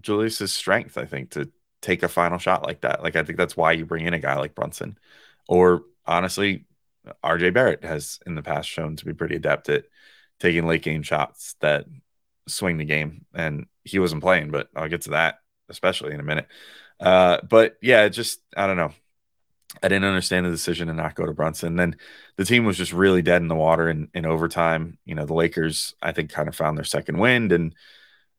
Julius's 0.00 0.52
strength, 0.52 0.96
I 0.96 1.04
think, 1.04 1.30
to 1.30 1.50
take 1.80 2.02
a 2.02 2.08
final 2.08 2.38
shot 2.38 2.62
like 2.62 2.82
that. 2.82 3.02
Like 3.02 3.16
I 3.16 3.24
think 3.24 3.38
that's 3.38 3.56
why 3.56 3.72
you 3.72 3.84
bring 3.84 4.06
in 4.06 4.14
a 4.14 4.20
guy 4.20 4.36
like 4.36 4.54
Brunson. 4.54 4.98
Or 5.48 5.82
honestly, 6.06 6.66
RJ 7.24 7.52
Barrett 7.52 7.84
has 7.84 8.20
in 8.26 8.36
the 8.36 8.42
past 8.42 8.68
shown 8.68 8.96
to 8.96 9.04
be 9.04 9.14
pretty 9.14 9.34
adept 9.36 9.68
at 9.68 9.84
taking 10.38 10.66
late 10.66 10.82
game 10.82 11.02
shots 11.02 11.56
that 11.60 11.86
swing 12.48 12.78
the 12.78 12.84
game, 12.84 13.26
and 13.34 13.66
he 13.84 13.98
wasn't 13.98 14.22
playing, 14.22 14.50
but 14.50 14.68
I'll 14.76 14.88
get 14.88 15.02
to 15.02 15.10
that 15.10 15.38
especially 15.72 16.14
in 16.14 16.20
a 16.20 16.24
minute. 16.24 16.46
Uh, 17.00 17.38
but 17.48 17.76
yeah, 17.82 18.08
just 18.08 18.40
I 18.56 18.68
don't 18.68 18.76
know. 18.76 18.92
I 19.82 19.88
didn't 19.88 20.04
understand 20.04 20.46
the 20.46 20.50
decision 20.50 20.88
to 20.88 20.94
not 20.94 21.14
go 21.14 21.24
to 21.24 21.32
Brunson. 21.32 21.76
Then 21.76 21.96
the 22.36 22.44
team 22.44 22.64
was 22.64 22.76
just 22.76 22.92
really 22.92 23.22
dead 23.22 23.40
in 23.40 23.48
the 23.48 23.56
water 23.56 23.88
in, 23.88 24.08
in 24.12 24.26
overtime. 24.26 24.98
You 25.06 25.14
know, 25.14 25.24
the 25.24 25.34
Lakers, 25.34 25.94
I 26.00 26.12
think, 26.12 26.30
kind 26.30 26.46
of 26.46 26.54
found 26.54 26.76
their 26.76 26.84
second 26.84 27.18
wind 27.18 27.52
and 27.52 27.74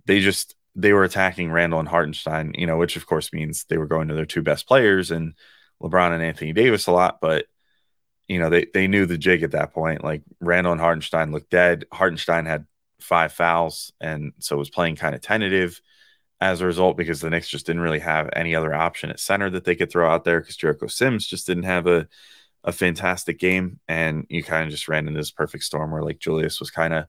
they 0.05 0.19
just 0.19 0.55
they 0.75 0.93
were 0.93 1.03
attacking 1.03 1.51
Randle 1.51 1.79
and 1.79 1.89
Hartenstein, 1.89 2.53
you 2.55 2.67
know, 2.67 2.77
which 2.77 2.95
of 2.95 3.05
course 3.05 3.33
means 3.33 3.65
they 3.65 3.77
were 3.77 3.87
going 3.87 4.07
to 4.07 4.13
their 4.13 4.25
two 4.25 4.41
best 4.41 4.67
players 4.67 5.11
and 5.11 5.33
LeBron 5.81 6.13
and 6.13 6.23
Anthony 6.23 6.53
Davis 6.53 6.87
a 6.87 6.91
lot. 6.91 7.19
But 7.19 7.45
you 8.27 8.39
know, 8.39 8.49
they 8.49 8.67
they 8.73 8.87
knew 8.87 9.05
the 9.05 9.17
jig 9.17 9.43
at 9.43 9.51
that 9.51 9.73
point. 9.73 10.03
Like 10.03 10.21
Randle 10.39 10.71
and 10.71 10.81
Hartenstein 10.81 11.31
looked 11.31 11.49
dead. 11.49 11.85
Hartenstein 11.91 12.45
had 12.45 12.65
five 13.03 13.33
fouls, 13.33 13.93
and 14.01 14.33
so 14.39 14.57
was 14.57 14.69
playing 14.69 14.95
kind 14.95 15.15
of 15.15 15.21
tentative 15.21 15.81
as 16.41 16.61
a 16.61 16.65
result 16.65 16.97
because 16.97 17.21
the 17.21 17.29
Knicks 17.29 17.47
just 17.47 17.65
didn't 17.65 17.81
really 17.81 17.99
have 17.99 18.29
any 18.33 18.55
other 18.55 18.73
option 18.73 19.09
at 19.09 19.19
center 19.19 19.49
that 19.49 19.63
they 19.63 19.75
could 19.75 19.89
throw 19.89 20.09
out 20.09 20.23
there 20.25 20.39
because 20.41 20.57
Jericho 20.57 20.87
Sims 20.87 21.25
just 21.25 21.47
didn't 21.47 21.63
have 21.63 21.87
a 21.87 22.07
a 22.65 22.71
fantastic 22.71 23.39
game, 23.39 23.79
and 23.87 24.25
you 24.29 24.43
kind 24.43 24.65
of 24.65 24.71
just 24.71 24.87
ran 24.87 25.07
into 25.07 25.19
this 25.19 25.31
perfect 25.31 25.63
storm 25.65 25.91
where 25.91 26.03
like 26.03 26.19
Julius 26.19 26.59
was 26.59 26.71
kind 26.71 26.93
of 26.93 27.05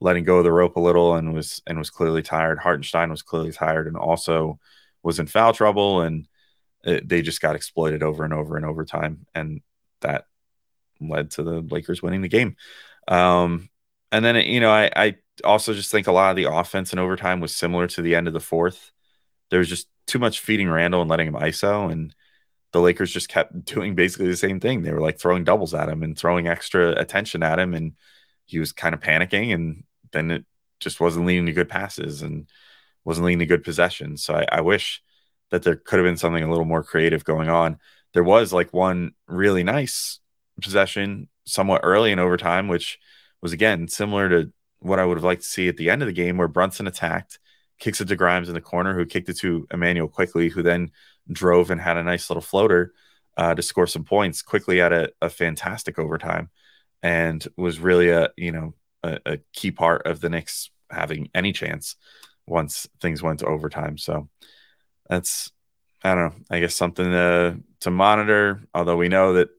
letting 0.00 0.24
go 0.24 0.38
of 0.38 0.44
the 0.44 0.52
rope 0.52 0.76
a 0.76 0.80
little 0.80 1.14
and 1.16 1.32
was 1.34 1.62
and 1.66 1.78
was 1.78 1.90
clearly 1.90 2.22
tired. 2.22 2.58
Hartenstein 2.58 3.10
was 3.10 3.22
clearly 3.22 3.52
tired 3.52 3.86
and 3.86 3.96
also 3.96 4.58
was 5.02 5.18
in 5.18 5.26
foul 5.26 5.52
trouble, 5.52 6.02
and 6.02 6.28
it, 6.84 7.08
they 7.08 7.22
just 7.22 7.40
got 7.40 7.56
exploited 7.56 8.02
over 8.02 8.24
and 8.24 8.34
over 8.34 8.56
and 8.56 8.66
over 8.66 8.84
time, 8.84 9.26
and 9.34 9.62
that 10.00 10.26
led 11.00 11.30
to 11.32 11.42
the 11.42 11.60
Lakers 11.62 12.02
winning 12.02 12.22
the 12.22 12.28
game. 12.28 12.56
Um, 13.06 13.70
and 14.12 14.24
then 14.24 14.36
you 14.36 14.60
know 14.60 14.70
I, 14.70 14.90
I 14.94 15.16
also 15.44 15.74
just 15.74 15.90
think 15.90 16.06
a 16.06 16.12
lot 16.12 16.30
of 16.30 16.36
the 16.36 16.52
offense 16.52 16.92
in 16.92 16.98
overtime 16.98 17.40
was 17.40 17.54
similar 17.54 17.86
to 17.88 18.02
the 18.02 18.14
end 18.14 18.26
of 18.26 18.32
the 18.32 18.40
fourth. 18.40 18.92
There 19.50 19.58
was 19.58 19.68
just 19.68 19.88
too 20.06 20.18
much 20.18 20.40
feeding 20.40 20.68
Randle 20.68 21.00
and 21.00 21.10
letting 21.10 21.28
him 21.28 21.34
ISO, 21.34 21.90
and 21.90 22.14
the 22.72 22.80
Lakers 22.80 23.12
just 23.12 23.28
kept 23.28 23.64
doing 23.64 23.94
basically 23.94 24.28
the 24.28 24.36
same 24.36 24.60
thing. 24.60 24.82
They 24.82 24.92
were 24.92 25.00
like 25.00 25.18
throwing 25.18 25.44
doubles 25.44 25.74
at 25.74 25.88
him 25.88 26.02
and 26.02 26.18
throwing 26.18 26.48
extra 26.48 26.92
attention 26.92 27.42
at 27.42 27.58
him, 27.58 27.74
and 27.74 27.94
he 28.46 28.58
was 28.58 28.72
kind 28.72 28.94
of 28.94 29.00
panicking, 29.00 29.54
and 29.54 29.84
then 30.12 30.30
it 30.30 30.44
just 30.80 31.00
wasn't 31.00 31.26
leading 31.26 31.46
to 31.46 31.52
good 31.52 31.68
passes 31.68 32.22
and 32.22 32.48
wasn't 33.04 33.26
leading 33.26 33.40
to 33.40 33.46
good 33.46 33.64
possessions. 33.64 34.22
So 34.22 34.34
I, 34.34 34.46
I 34.50 34.60
wish 34.60 35.02
that 35.50 35.62
there 35.62 35.76
could 35.76 35.98
have 35.98 36.06
been 36.06 36.16
something 36.16 36.42
a 36.42 36.50
little 36.50 36.64
more 36.64 36.82
creative 36.82 37.24
going 37.24 37.48
on. 37.48 37.78
There 38.14 38.24
was 38.24 38.52
like 38.52 38.72
one 38.72 39.12
really 39.26 39.64
nice 39.64 40.20
possession 40.60 41.28
somewhat 41.44 41.80
early 41.84 42.12
in 42.12 42.18
overtime, 42.18 42.68
which 42.68 42.98
was 43.40 43.52
again 43.52 43.88
similar 43.88 44.28
to 44.28 44.52
what 44.80 44.98
I 44.98 45.04
would 45.04 45.16
have 45.16 45.24
liked 45.24 45.42
to 45.42 45.48
see 45.48 45.68
at 45.68 45.76
the 45.76 45.90
end 45.90 46.02
of 46.02 46.06
the 46.06 46.12
game, 46.12 46.36
where 46.36 46.48
Brunson 46.48 46.86
attacked, 46.86 47.38
kicks 47.78 48.00
it 48.00 48.08
to 48.08 48.16
Grimes 48.16 48.48
in 48.48 48.54
the 48.54 48.60
corner, 48.60 48.94
who 48.94 49.06
kicked 49.06 49.28
it 49.28 49.38
to 49.38 49.66
Immanuel 49.72 50.08
Quickley, 50.08 50.48
who 50.48 50.62
then 50.62 50.90
drove 51.30 51.70
and 51.70 51.80
had 51.80 51.96
a 51.96 52.02
nice 52.02 52.30
little 52.30 52.42
floater 52.42 52.92
uh, 53.36 53.54
to 53.54 53.62
score 53.62 53.86
some 53.86 54.04
points. 54.04 54.42
Quickley 54.42 54.80
at 54.80 54.92
a, 54.92 55.12
a, 55.22 55.30
fantastic 55.30 55.98
overtime 55.98 56.50
and 57.02 57.46
was 57.56 57.78
really 57.78 58.10
a 58.10 58.30
you 58.36 58.50
know 58.50 58.74
a, 59.02 59.18
a, 59.24 59.38
key 59.52 59.70
part 59.70 60.06
of 60.06 60.20
the 60.20 60.28
Knicks 60.28 60.70
having 60.90 61.30
any 61.34 61.52
chance 61.52 61.96
once 62.46 62.88
things 63.00 63.22
went 63.22 63.40
to 63.40 63.46
overtime. 63.46 63.96
So 63.96 64.28
that's 65.08 65.52
I 66.02 66.14
don't 66.14 66.24
know. 66.30 66.44
I 66.50 66.60
guess 66.60 66.74
something 66.74 67.10
to 67.10 67.60
to 67.80 67.90
monitor. 67.90 68.66
Although 68.74 68.96
we 68.96 69.08
know 69.08 69.34
that 69.34 69.50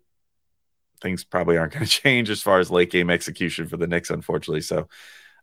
things 1.01 1.24
probably 1.24 1.58
aren't 1.58 1.74
going 1.74 1.86
to 1.86 1.91
change 1.91 2.29
as 2.29 2.41
far 2.41 2.60
as 2.60 2.72
late 2.72 2.91
game 2.91 3.10
execution 3.10 3.68
for 3.68 3.77
the 3.77 3.88
Knicks, 3.88 4.10
unfortunately. 4.10 4.62
So, 4.62 4.88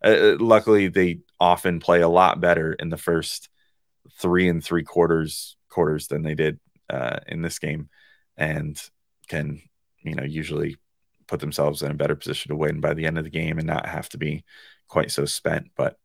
uh, 0.03 0.07
uh, 0.07 0.37
luckily, 0.39 0.87
they 0.87 1.19
often 1.39 1.79
play 1.79 2.01
a 2.01 2.07
lot 2.07 2.39
better 2.39 2.73
in 2.73 2.89
the 2.89 2.97
first 2.97 3.49
three 4.19 4.47
and 4.47 4.63
three 4.63 4.83
quarters 4.83 5.55
quarters 5.69 6.07
than 6.07 6.23
they 6.23 6.35
did 6.35 6.59
uh, 6.89 7.19
in 7.27 7.41
this 7.41 7.59
game, 7.59 7.89
and 8.35 8.81
can 9.27 9.61
you 10.01 10.15
know 10.15 10.23
usually 10.23 10.77
put 11.27 11.39
themselves 11.39 11.81
in 11.81 11.91
a 11.91 11.95
better 11.95 12.15
position 12.15 12.49
to 12.49 12.55
win 12.55 12.79
by 12.79 12.93
the 12.93 13.05
end 13.05 13.17
of 13.17 13.23
the 13.23 13.29
game 13.29 13.57
and 13.57 13.67
not 13.67 13.85
have 13.85 14.07
to 14.09 14.17
be 14.17 14.43
quite 14.87 15.11
so 15.11 15.25
spent. 15.25 15.69
But 15.75 15.97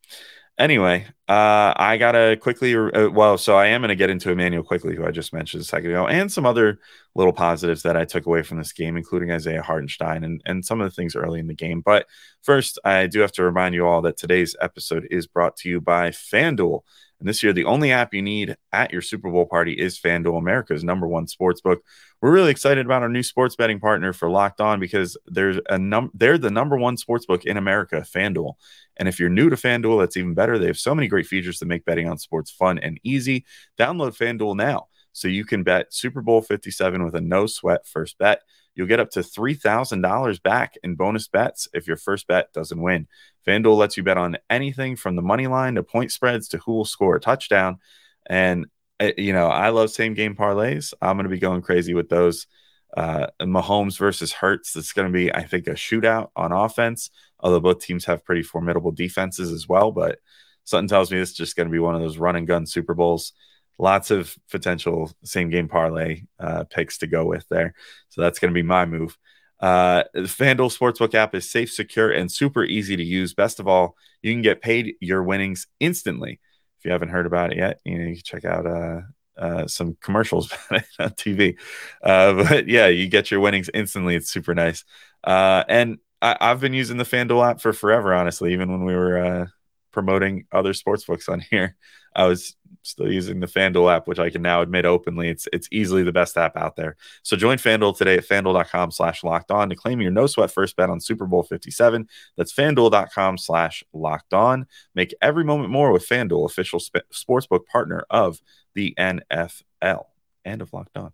Anyway, 0.59 1.07
uh, 1.29 1.73
I 1.77 1.97
gotta 1.99 2.37
quickly. 2.41 2.77
Uh, 2.77 3.09
well, 3.09 3.39
so 3.39 3.57
I 3.57 3.69
am 3.69 3.81
gonna 3.81 3.97
get 3.97 4.11
into 4.11 4.31
Immanuel 4.31 4.63
Quickley, 4.63 4.95
who 4.95 5.05
I 5.05 5.11
just 5.11 5.33
mentioned 5.33 5.63
a 5.63 5.65
second 5.65 5.91
ago, 5.91 6.07
and 6.07 6.31
some 6.31 6.45
other 6.45 6.79
little 7.15 7.33
positives 7.33 7.83
that 7.83 7.97
I 7.97 8.05
took 8.05 8.27
away 8.27 8.43
from 8.43 8.59
this 8.59 8.73
game, 8.73 8.97
including 8.97 9.31
Isaiah 9.31 9.63
Hartenstein 9.63 10.25
and 10.25 10.43
and 10.45 10.65
some 10.65 10.81
of 10.81 10.89
the 10.89 10.95
things 10.95 11.17
early 11.17 11.41
in 11.41 11.47
the 11.47 11.55
game. 11.55 11.81
But 11.81 12.07
first, 12.43 12.79
I 12.85 13.07
do 13.07 13.21
have 13.21 13.33
to 13.33 13.43
remind 13.45 13.75
you 13.75 13.87
all 13.87 14.03
that 14.03 14.19
today's 14.19 14.55
episode 14.61 15.09
is 15.11 15.27
brought 15.27 15.57
to 15.59 15.69
you 15.71 15.81
by 15.81 16.11
FanDuel. 16.11 16.83
And 17.23 17.29
this 17.29 17.41
year, 17.41 17.53
the 17.53 17.67
only 17.67 17.93
app 17.93 18.13
you 18.13 18.21
need 18.21 18.57
at 18.73 18.91
your 18.91 19.01
Super 19.01 19.31
Bowl 19.31 19.47
party 19.47 19.75
is 19.75 19.97
FanDuel, 19.97 20.37
America's 20.37 20.83
number 20.83 21.07
one 21.07 21.29
sports 21.29 21.61
book. 21.61 21.81
We're 22.21 22.33
really 22.33 22.51
excited 22.51 22.85
about 22.85 23.03
our 23.03 23.09
new 23.09 23.23
sports 23.23 23.55
betting 23.55 23.79
partner 23.79 24.13
for 24.13 24.29
Locked 24.29 24.61
On 24.61 24.81
because 24.81 25.17
there's 25.27 25.61
a 25.71 25.79
num 25.79 26.11
they're 26.15 26.37
the 26.37 26.51
number 26.51 26.77
one 26.77 26.97
sports 26.97 27.25
book 27.25 27.45
in 27.45 27.57
America, 27.57 28.05
FanDuel. 28.13 28.55
And 28.97 29.09
if 29.09 29.21
you're 29.21 29.29
new 29.29 29.49
to 29.51 29.55
FanDuel, 29.55 30.01
that's 30.01 30.17
even 30.17 30.35
better. 30.35 30.59
They 30.59 30.67
have 30.67 30.81
so 30.81 30.97
many 30.97 31.07
great 31.07 31.27
features 31.29 31.61
to 31.61 31.65
make 31.65 31.85
betting 31.85 32.09
on 32.09 32.19
sports 32.19 32.51
fun 32.51 32.81
and 32.81 32.99
easy. 33.05 33.45
Download 33.79 34.17
FanDuel 34.19 34.57
now 34.57 34.89
so 35.13 35.29
you 35.29 35.45
can 35.45 35.63
bet 35.63 35.95
Super 35.95 36.23
Bowl 36.23 36.43
57 36.43 37.05
with 37.05 37.15
a 37.15 37.21
no 37.21 37.47
sweat 37.47 37.87
first 37.87 38.19
bet. 38.19 38.43
You'll 38.75 38.87
get 38.87 39.01
up 39.01 39.11
to 39.11 39.21
$3,000 39.21 40.43
back 40.43 40.75
in 40.83 40.95
bonus 40.95 41.29
bets 41.29 41.69
if 41.75 41.87
your 41.87 41.97
first 41.97 42.27
bet 42.27 42.53
doesn't 42.53 42.81
win. 42.81 43.07
FanDuel 43.47 43.77
lets 43.77 43.97
you 43.97 44.03
bet 44.03 44.17
on 44.17 44.39
anything 44.49 44.97
from 44.97 45.17
the 45.17 45.23
money 45.23 45.47
line 45.47 45.75
to 45.75 45.83
point 45.83 46.13
spreads 46.13 46.49
to 46.49 46.59
who 46.59 46.73
will 46.73 46.85
score 46.85 47.17
a 47.17 47.21
touchdown. 47.21 47.79
And, 48.27 48.67
eh, 49.01 49.13
you 49.19 49.33
know, 49.33 49.49
I 49.49 49.71
love 49.71 49.91
same 49.91 50.15
game 50.15 50.35
parlays. 50.35 50.95
I'm 51.03 51.17
going 51.17 51.25
to 51.25 51.31
be 51.31 51.39
going 51.39 51.63
crazy 51.63 51.95
with 51.95 52.09
those. 52.09 52.47
Uh, 52.95 53.27
Mahomes 53.41 53.99
versus 53.99 54.33
Hurts. 54.33 54.77
It's 54.77 54.93
going 54.93 55.09
to 55.09 55.13
be, 55.13 55.35
I 55.35 55.45
think, 55.45 55.67
a 55.67 55.71
shootout 55.71 56.29
on 56.37 56.53
offense, 56.53 57.11
although 57.41 57.61
both 57.61 57.81
teams 57.81 58.05
have 58.05 58.25
pretty 58.25 58.43
formidable 58.43 58.93
defenses 58.93 59.51
as 59.51 59.67
well. 59.67 59.93
But 59.93 60.19
something 60.65 60.89
tells 60.89 61.11
me 61.11 61.19
this 61.19 61.31
is 61.31 61.37
just 61.37 61.57
going 61.57 61.69
to 61.69 61.73
be 61.73 61.79
one 61.79 61.95
of 61.95 62.03
those 62.03 62.19
run 62.19 62.37
and 62.37 62.47
gun 62.47 62.67
Super 62.67 62.93
Bowls 62.93 63.33
lots 63.79 64.11
of 64.11 64.37
potential 64.51 65.11
same 65.25 65.51
game 65.51 65.69
parlay 65.69 66.23
uh, 66.39 66.65
picks 66.65 66.99
to 66.99 67.07
go 67.07 67.25
with 67.25 67.47
there. 67.49 67.75
So 68.11 68.21
that's 68.21 68.39
going 68.39 68.53
to 68.53 68.55
be 68.55 68.67
my 68.67 68.85
move. 68.87 69.17
Uh, 69.61 70.03
the 70.13 70.23
FanDuel 70.23 70.77
Sportsbook 70.77 71.15
app 71.15 71.35
is 71.35 71.49
safe, 71.51 71.73
secure, 71.73 72.11
and 72.11 72.31
super 72.31 72.65
easy 72.65 72.97
to 72.97 73.05
use. 73.05 73.33
Best 73.33 73.61
of 73.61 73.69
all, 73.69 73.97
you 74.21 74.33
can 74.33 74.43
get 74.43 74.61
paid 74.61 74.97
your 75.01 75.23
winnings 75.23 75.69
instantly. 75.79 76.41
If 76.79 76.85
you 76.85 76.91
haven't 76.91 77.11
heard 77.11 77.27
about 77.27 77.53
it 77.53 77.59
yet, 77.59 77.81
you 77.85 77.97
know 77.97 78.07
you 78.07 78.15
can 78.15 78.25
check 78.25 78.45
out 78.45 78.67
uh, 78.67 79.03
uh, 79.39 79.67
some 79.69 79.97
commercials 80.01 80.53
on 80.99 81.11
TV. 81.11 81.57
Uh, 82.03 82.45
but 82.45 82.69
yeah, 82.69 82.89
you 82.89 83.09
get 83.09 83.31
your 83.31 83.41
winnings 83.41 83.71
instantly. 83.73 84.17
It's 84.17 84.31
super 84.31 84.55
nice. 84.55 84.85
Uh, 85.23 85.63
and 85.69 85.99
I, 86.21 86.37
have 86.41 86.61
been 86.61 86.75
using 86.75 86.97
the 86.97 87.05
FanDuel 87.05 87.49
app 87.49 87.61
for 87.61 87.73
forever, 87.73 88.15
honestly. 88.15 88.53
Even 88.53 88.71
when 88.71 88.85
we 88.85 88.95
were 88.95 89.25
uh, 89.25 89.47
promoting 89.93 90.47
other 90.53 90.75
sports 90.75 91.05
books 91.05 91.29
on 91.29 91.41
here, 91.41 91.77
I 92.15 92.27
was 92.27 92.57
still 92.83 93.11
using 93.11 93.41
the 93.41 93.47
FanDuel 93.47 93.95
app, 93.95 94.07
which 94.07 94.19
I 94.19 94.31
can 94.31 94.43
now 94.43 94.63
admit 94.63 94.85
openly. 94.85 95.29
It's 95.29 95.49
it's 95.53 95.69
easily 95.71 96.03
the 96.03 96.13
best 96.13 96.37
app 96.37 96.57
out 96.57 96.77
there. 96.77 96.97
So 97.23 97.37
join 97.37 97.59
FanDuel 97.59 97.97
today 97.97 98.17
at 98.17 98.29
fanduel.com 98.29 98.91
slash 98.91 99.25
locked 99.25 99.51
on 99.51 99.69
to 99.71 99.77
claim 99.77 100.01
your 100.01 100.11
no 100.11 100.27
sweat 100.27 100.51
first 100.51 100.77
bet 100.77 100.91
on 100.91 101.01
Super 101.01 101.27
Bowl 101.27 101.43
57. 101.43 102.09
That's 102.37 102.53
fanduel.com 102.53 103.39
slash 103.39 103.85
locked 103.93 104.35
on. 104.35 104.67
Make 104.95 105.15
every 105.23 105.45
moment 105.45 105.71
more 105.71 105.93
with 105.93 106.07
FanDuel, 106.09 106.47
official 106.47 106.81
sp- 106.81 107.09
sportsbook 107.13 107.67
partner 107.67 108.05
of 108.11 108.41
the 108.75 108.95
NFL 108.99 110.05
and 110.45 110.63
of 110.63 110.73
Locked 110.73 110.97
On. 110.97 111.13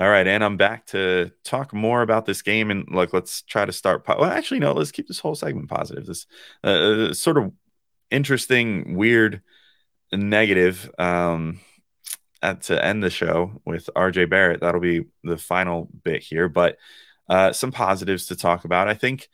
All 0.00 0.08
right, 0.08 0.26
and 0.26 0.42
I'm 0.42 0.56
back 0.56 0.86
to 0.86 1.30
talk 1.44 1.72
more 1.72 2.02
about 2.02 2.26
this 2.26 2.42
game 2.42 2.72
and 2.72 2.84
like 2.90 3.12
let's 3.12 3.42
try 3.42 3.64
to 3.64 3.72
start. 3.72 4.04
Po- 4.04 4.18
well, 4.18 4.30
actually, 4.30 4.58
no, 4.58 4.72
let's 4.72 4.90
keep 4.90 5.06
this 5.06 5.20
whole 5.20 5.36
segment 5.36 5.68
positive. 5.68 6.04
This 6.04 6.26
uh, 6.64 6.66
uh 6.66 7.14
sort 7.14 7.38
of 7.38 7.52
interesting, 8.14 8.94
weird, 8.94 9.42
negative 10.12 10.88
um, 10.98 11.60
at, 12.42 12.62
to 12.62 12.84
end 12.84 13.02
the 13.02 13.10
show 13.10 13.60
with 13.64 13.90
RJ 13.96 14.30
Barrett. 14.30 14.60
That'll 14.60 14.80
be 14.80 15.06
the 15.24 15.36
final 15.36 15.88
bit 16.04 16.22
here, 16.22 16.48
but 16.48 16.78
uh, 17.28 17.52
some 17.52 17.72
positives 17.72 18.26
to 18.26 18.36
talk 18.36 18.64
about. 18.64 18.88
I 18.88 18.94
think 18.94 19.28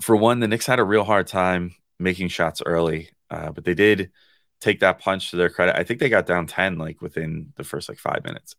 for 0.00 0.16
one, 0.16 0.40
the 0.40 0.48
Knicks 0.48 0.66
had 0.66 0.78
a 0.78 0.84
real 0.84 1.04
hard 1.04 1.26
time 1.26 1.74
making 1.98 2.28
shots 2.28 2.62
early, 2.64 3.10
uh, 3.30 3.52
but 3.52 3.64
they 3.64 3.74
did 3.74 4.10
take 4.60 4.80
that 4.80 4.98
punch 4.98 5.30
to 5.30 5.36
their 5.36 5.50
credit. 5.50 5.76
I 5.76 5.84
think 5.84 6.00
they 6.00 6.08
got 6.08 6.26
down 6.26 6.46
10 6.46 6.78
like 6.78 7.02
within 7.02 7.52
the 7.56 7.64
first 7.64 7.88
like 7.88 7.98
five 7.98 8.24
minutes. 8.24 8.56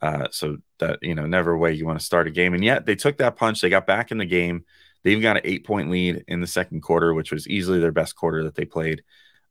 Uh, 0.00 0.28
so 0.30 0.58
that, 0.78 0.98
you 1.02 1.14
know, 1.14 1.26
never 1.26 1.56
way 1.56 1.72
you 1.72 1.86
want 1.86 1.98
to 1.98 2.04
start 2.04 2.28
a 2.28 2.30
game. 2.30 2.54
And 2.54 2.64
yet 2.64 2.86
they 2.86 2.94
took 2.94 3.18
that 3.18 3.36
punch, 3.36 3.60
they 3.60 3.68
got 3.68 3.86
back 3.86 4.12
in 4.12 4.18
the 4.18 4.26
game. 4.26 4.64
They 5.02 5.10
even 5.12 5.22
got 5.22 5.36
an 5.36 5.42
eight 5.44 5.64
point 5.64 5.90
lead 5.90 6.24
in 6.28 6.40
the 6.40 6.46
second 6.46 6.82
quarter, 6.82 7.14
which 7.14 7.32
was 7.32 7.48
easily 7.48 7.78
their 7.78 7.92
best 7.92 8.16
quarter 8.16 8.44
that 8.44 8.54
they 8.54 8.64
played. 8.64 9.02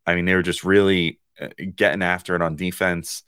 I 0.05 0.15
mean, 0.15 0.25
they 0.25 0.35
were 0.35 0.41
just 0.41 0.63
really 0.63 1.19
uh, 1.39 1.49
getting 1.75 2.03
after 2.03 2.35
it 2.35 2.41
on 2.41 2.55
defense. 2.55 3.23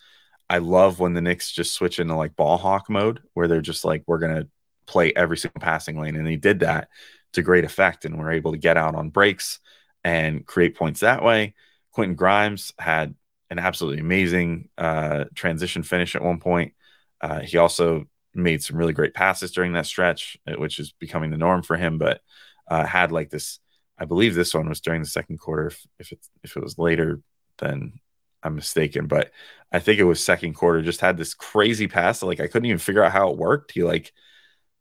I 0.49 0.57
love 0.57 0.99
when 0.99 1.13
the 1.13 1.21
Knicks 1.21 1.51
just 1.51 1.73
switch 1.73 1.99
into 1.99 2.15
like 2.15 2.35
ball 2.35 2.57
hawk 2.57 2.89
mode 2.89 3.21
where 3.33 3.47
they're 3.47 3.61
just 3.61 3.85
like, 3.85 4.03
we're 4.07 4.17
going 4.17 4.35
to 4.35 4.47
play 4.87 5.13
every 5.15 5.37
single 5.37 5.61
passing 5.61 5.99
lane. 5.99 6.15
And 6.15 6.25
they 6.25 6.35
did 6.35 6.61
that 6.61 6.89
to 7.33 7.43
great 7.43 7.65
effect 7.65 8.05
and 8.05 8.17
were 8.17 8.31
able 8.31 8.51
to 8.53 8.57
get 8.57 8.77
out 8.77 8.95
on 8.95 9.09
breaks 9.09 9.59
and 10.03 10.45
create 10.45 10.75
points 10.75 11.01
that 11.01 11.23
way. 11.23 11.53
Quentin 11.91 12.15
Grimes 12.15 12.73
had 12.79 13.13
an 13.49 13.59
absolutely 13.59 13.99
amazing 13.99 14.69
uh, 14.77 15.25
transition 15.35 15.83
finish 15.83 16.15
at 16.15 16.23
one 16.23 16.39
point. 16.39 16.73
Uh, 17.21 17.39
he 17.41 17.57
also 17.57 18.05
made 18.33 18.63
some 18.63 18.77
really 18.77 18.93
great 18.93 19.13
passes 19.13 19.51
during 19.51 19.73
that 19.73 19.85
stretch, 19.85 20.37
uh, 20.47 20.53
which 20.53 20.79
is 20.79 20.93
becoming 20.99 21.31
the 21.31 21.37
norm 21.37 21.63
for 21.63 21.77
him. 21.77 21.97
But 21.97 22.21
uh, 22.67 22.85
had 22.85 23.11
like 23.11 23.29
this, 23.29 23.59
I 23.97 24.05
believe 24.05 24.35
this 24.35 24.53
one 24.53 24.69
was 24.69 24.81
during 24.81 25.01
the 25.01 25.07
second 25.07 25.39
quarter. 25.39 25.67
If 25.67 25.85
if 25.99 26.11
it 26.11 26.19
if 26.43 26.57
it 26.57 26.63
was 26.63 26.77
later, 26.77 27.21
then 27.57 27.99
I'm 28.43 28.55
mistaken, 28.55 29.07
but 29.07 29.31
I 29.71 29.79
think 29.79 29.99
it 29.99 30.05
was 30.05 30.23
second 30.23 30.53
quarter. 30.53 30.81
Just 30.81 31.01
had 31.01 31.17
this 31.17 31.33
crazy 31.33 31.87
pass. 31.87 32.23
Like 32.23 32.39
I 32.39 32.47
couldn't 32.47 32.67
even 32.67 32.79
figure 32.79 33.03
out 33.03 33.11
how 33.11 33.31
it 33.31 33.37
worked. 33.37 33.71
He 33.71 33.83
like 33.83 34.13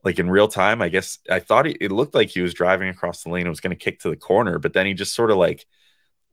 like 0.05 0.19
in 0.19 0.31
real 0.31 0.49
time. 0.49 0.81
I 0.83 0.89
guess 0.89 1.19
I 1.31 1.41
thought 1.41 1.67
he, 1.67 1.73
it 1.73 1.93
looked 1.93 2.15
like 2.15 2.29
he 2.29 2.41
was 2.41 2.55
driving 2.55 2.89
across 2.89 3.23
the 3.23 3.31
lane 3.31 3.43
and 3.43 3.51
was 3.51 3.61
going 3.61 3.77
to 3.77 3.85
kick 3.85 4.01
to 4.01 4.11
the 4.11 4.17
corner, 4.17 4.59
but 4.59 4.73
then 4.73 4.87
he 4.87 4.95
just 4.95 5.15
sort 5.15 5.31
of 5.31 5.37
like 5.37 5.67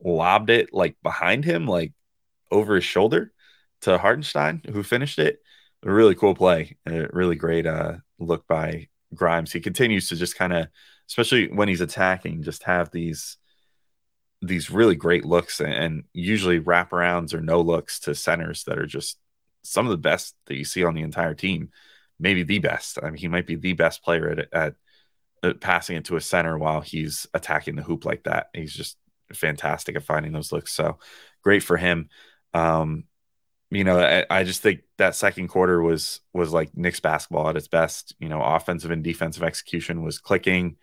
lobbed 0.03 0.49
it 0.49 0.69
like 0.73 0.97
behind 1.01 1.45
him, 1.45 1.67
like 1.67 1.93
over 2.51 2.75
his 2.75 2.83
shoulder 2.83 3.31
to 3.81 3.97
Hartenstein, 3.97 4.61
who 4.71 4.83
finished 4.83 5.19
it. 5.19 5.39
A 5.85 5.91
really 5.91 6.15
cool 6.15 6.33
play, 6.33 6.77
a 6.87 7.07
really 7.13 7.35
great 7.35 7.67
uh, 7.67 7.97
look 8.19 8.47
by 8.47 8.87
Grimes. 9.13 9.51
He 9.51 9.59
continues 9.59 10.09
to 10.09 10.15
just 10.15 10.35
kind 10.35 10.51
of, 10.51 10.67
especially 11.07 11.47
when 11.47 11.67
he's 11.67 11.81
attacking, 11.81 12.43
just 12.43 12.63
have 12.63 12.91
these 12.91 13.37
these 14.41 14.69
really 14.69 14.95
great 14.95 15.25
looks 15.25 15.61
and 15.61 16.03
usually 16.13 16.59
wraparounds 16.59 17.33
or 17.33 17.41
no 17.41 17.61
looks 17.61 17.99
to 18.01 18.13
centers 18.13 18.63
that 18.65 18.77
are 18.77 18.85
just 18.85 19.17
some 19.63 19.85
of 19.85 19.91
the 19.91 19.97
best 19.97 20.35
that 20.45 20.55
you 20.55 20.65
see 20.65 20.83
on 20.83 20.93
the 20.93 21.01
entire 21.01 21.33
team. 21.33 21.69
Maybe 22.19 22.43
the 22.43 22.59
best. 22.59 22.99
I 23.01 23.09
mean, 23.09 23.17
he 23.17 23.27
might 23.27 23.47
be 23.47 23.55
the 23.55 23.73
best 23.73 24.03
player 24.03 24.29
at, 24.29 24.47
at, 24.53 24.75
at 25.43 25.61
passing 25.61 25.97
it 25.97 26.05
to 26.05 26.15
a 26.15 26.21
center 26.21 26.57
while 26.57 26.81
he's 26.81 27.27
attacking 27.33 27.75
the 27.75 27.83
hoop 27.83 28.05
like 28.05 28.23
that. 28.23 28.47
He's 28.53 28.73
just 28.73 28.97
fantastic 29.33 29.95
at 29.95 30.03
finding 30.03 30.31
those 30.31 30.51
looks. 30.51 30.71
So 30.71 30.99
great 31.43 31.63
for 31.63 31.77
him. 31.77 32.09
Um, 32.53 33.05
you 33.75 33.83
know, 33.83 33.99
I, 33.99 34.25
I, 34.29 34.43
just 34.43 34.61
think 34.61 34.81
that 34.97 35.15
second 35.15 35.49
quarter 35.49 35.81
was 35.81 36.21
was 36.33 36.53
like 36.53 36.75
Knicks 36.75 36.99
basketball 36.99 37.49
at 37.49 37.57
its 37.57 37.67
best. 37.67 38.15
You 38.19 38.29
know, 38.29 38.41
offensive 38.41 38.91
and 38.91 39.03
defensive 39.03 39.43
execution 39.43 40.03
was 40.03 40.19
clicking. 40.19 40.77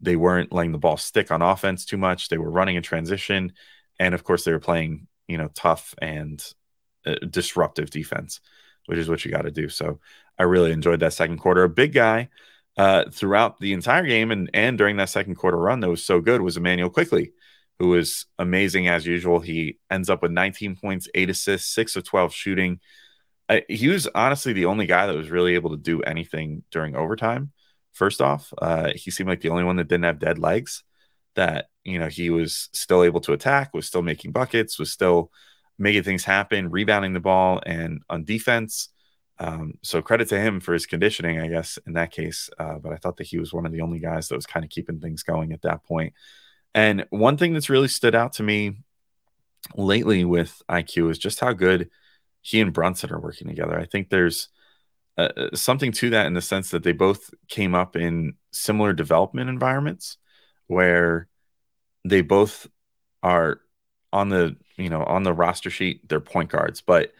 They 0.00 0.16
weren't 0.16 0.52
letting 0.52 0.72
the 0.72 0.78
ball 0.78 0.96
stick 0.96 1.30
on 1.30 1.42
offense 1.42 1.84
too 1.84 1.98
much. 1.98 2.28
They 2.28 2.38
were 2.38 2.50
running 2.50 2.76
in 2.76 2.82
transition, 2.82 3.52
and 3.98 4.14
of 4.14 4.24
course, 4.24 4.44
they 4.44 4.52
were 4.52 4.60
playing 4.60 5.06
you 5.28 5.38
know 5.38 5.48
tough 5.54 5.94
and 6.00 6.42
uh, 7.06 7.16
disruptive 7.28 7.90
defense, 7.90 8.40
which 8.86 8.98
is 8.98 9.08
what 9.08 9.24
you 9.24 9.30
got 9.30 9.42
to 9.42 9.50
do. 9.50 9.68
So 9.68 10.00
I 10.38 10.44
really 10.44 10.72
enjoyed 10.72 11.00
that 11.00 11.12
second 11.12 11.38
quarter. 11.38 11.64
A 11.64 11.68
big 11.68 11.92
guy 11.92 12.30
uh, 12.76 13.04
throughout 13.10 13.60
the 13.60 13.72
entire 13.72 14.06
game 14.06 14.30
and 14.30 14.50
and 14.54 14.78
during 14.78 14.96
that 14.96 15.10
second 15.10 15.34
quarter 15.34 15.58
run 15.58 15.80
that 15.80 15.90
was 15.90 16.04
so 16.04 16.20
good 16.20 16.40
was 16.40 16.56
Immanuel 16.56 16.90
Quickley, 16.90 17.32
who 17.82 17.88
was 17.88 18.26
amazing 18.38 18.86
as 18.86 19.04
usual. 19.04 19.40
He 19.40 19.76
ends 19.90 20.08
up 20.08 20.22
with 20.22 20.30
19 20.30 20.76
points, 20.76 21.08
eight 21.16 21.28
assists, 21.28 21.74
six 21.74 21.96
of 21.96 22.04
12 22.04 22.32
shooting. 22.32 22.78
Uh, 23.48 23.58
he 23.68 23.88
was 23.88 24.06
honestly 24.14 24.52
the 24.52 24.66
only 24.66 24.86
guy 24.86 25.08
that 25.08 25.16
was 25.16 25.32
really 25.32 25.56
able 25.56 25.70
to 25.70 25.76
do 25.76 26.00
anything 26.02 26.62
during 26.70 26.94
overtime. 26.94 27.50
First 27.92 28.22
off, 28.22 28.54
uh, 28.58 28.92
he 28.94 29.10
seemed 29.10 29.28
like 29.28 29.40
the 29.40 29.48
only 29.48 29.64
one 29.64 29.74
that 29.76 29.88
didn't 29.88 30.04
have 30.04 30.20
dead 30.20 30.38
legs. 30.38 30.84
That 31.34 31.70
you 31.82 31.98
know 31.98 32.06
he 32.06 32.30
was 32.30 32.68
still 32.72 33.02
able 33.02 33.20
to 33.22 33.32
attack, 33.32 33.74
was 33.74 33.88
still 33.88 34.02
making 34.02 34.30
buckets, 34.30 34.78
was 34.78 34.92
still 34.92 35.32
making 35.76 36.04
things 36.04 36.22
happen, 36.22 36.70
rebounding 36.70 37.14
the 37.14 37.18
ball, 37.20 37.60
and 37.66 38.00
on 38.08 38.22
defense. 38.22 38.90
Um, 39.40 39.74
so 39.82 40.00
credit 40.02 40.28
to 40.28 40.38
him 40.38 40.60
for 40.60 40.72
his 40.72 40.86
conditioning, 40.86 41.40
I 41.40 41.48
guess, 41.48 41.80
in 41.84 41.94
that 41.94 42.12
case. 42.12 42.48
Uh, 42.60 42.78
but 42.78 42.92
I 42.92 42.96
thought 42.96 43.16
that 43.16 43.26
he 43.26 43.40
was 43.40 43.52
one 43.52 43.66
of 43.66 43.72
the 43.72 43.80
only 43.80 43.98
guys 43.98 44.28
that 44.28 44.36
was 44.36 44.46
kind 44.46 44.62
of 44.64 44.70
keeping 44.70 45.00
things 45.00 45.24
going 45.24 45.52
at 45.52 45.62
that 45.62 45.82
point. 45.82 46.12
And 46.74 47.06
one 47.10 47.36
thing 47.36 47.52
that's 47.52 47.70
really 47.70 47.88
stood 47.88 48.14
out 48.14 48.34
to 48.34 48.42
me 48.42 48.78
lately 49.76 50.24
with 50.24 50.62
IQ 50.68 51.10
is 51.10 51.18
just 51.18 51.40
how 51.40 51.52
good 51.52 51.90
he 52.40 52.60
and 52.60 52.72
Brunson 52.72 53.12
are 53.12 53.20
working 53.20 53.48
together. 53.48 53.78
I 53.78 53.84
think 53.84 54.08
there's 54.08 54.48
uh, 55.18 55.28
uh, 55.36 55.48
something 55.54 55.92
to 55.92 56.10
that 56.10 56.26
in 56.26 56.34
the 56.34 56.40
sense 56.40 56.70
that 56.70 56.82
they 56.82 56.92
both 56.92 57.30
came 57.48 57.74
up 57.74 57.96
in 57.96 58.34
similar 58.50 58.92
development 58.92 59.50
environments 59.50 60.16
where 60.68 61.28
they 62.04 62.22
both 62.22 62.66
are 63.22 63.60
on 64.12 64.30
the 64.30 64.56
you 64.76 64.88
know 64.88 65.04
on 65.04 65.22
the 65.22 65.32
roster 65.32 65.70
sheet 65.70 66.08
they're 66.08 66.20
point 66.20 66.50
guards 66.50 66.80
but 66.80 67.12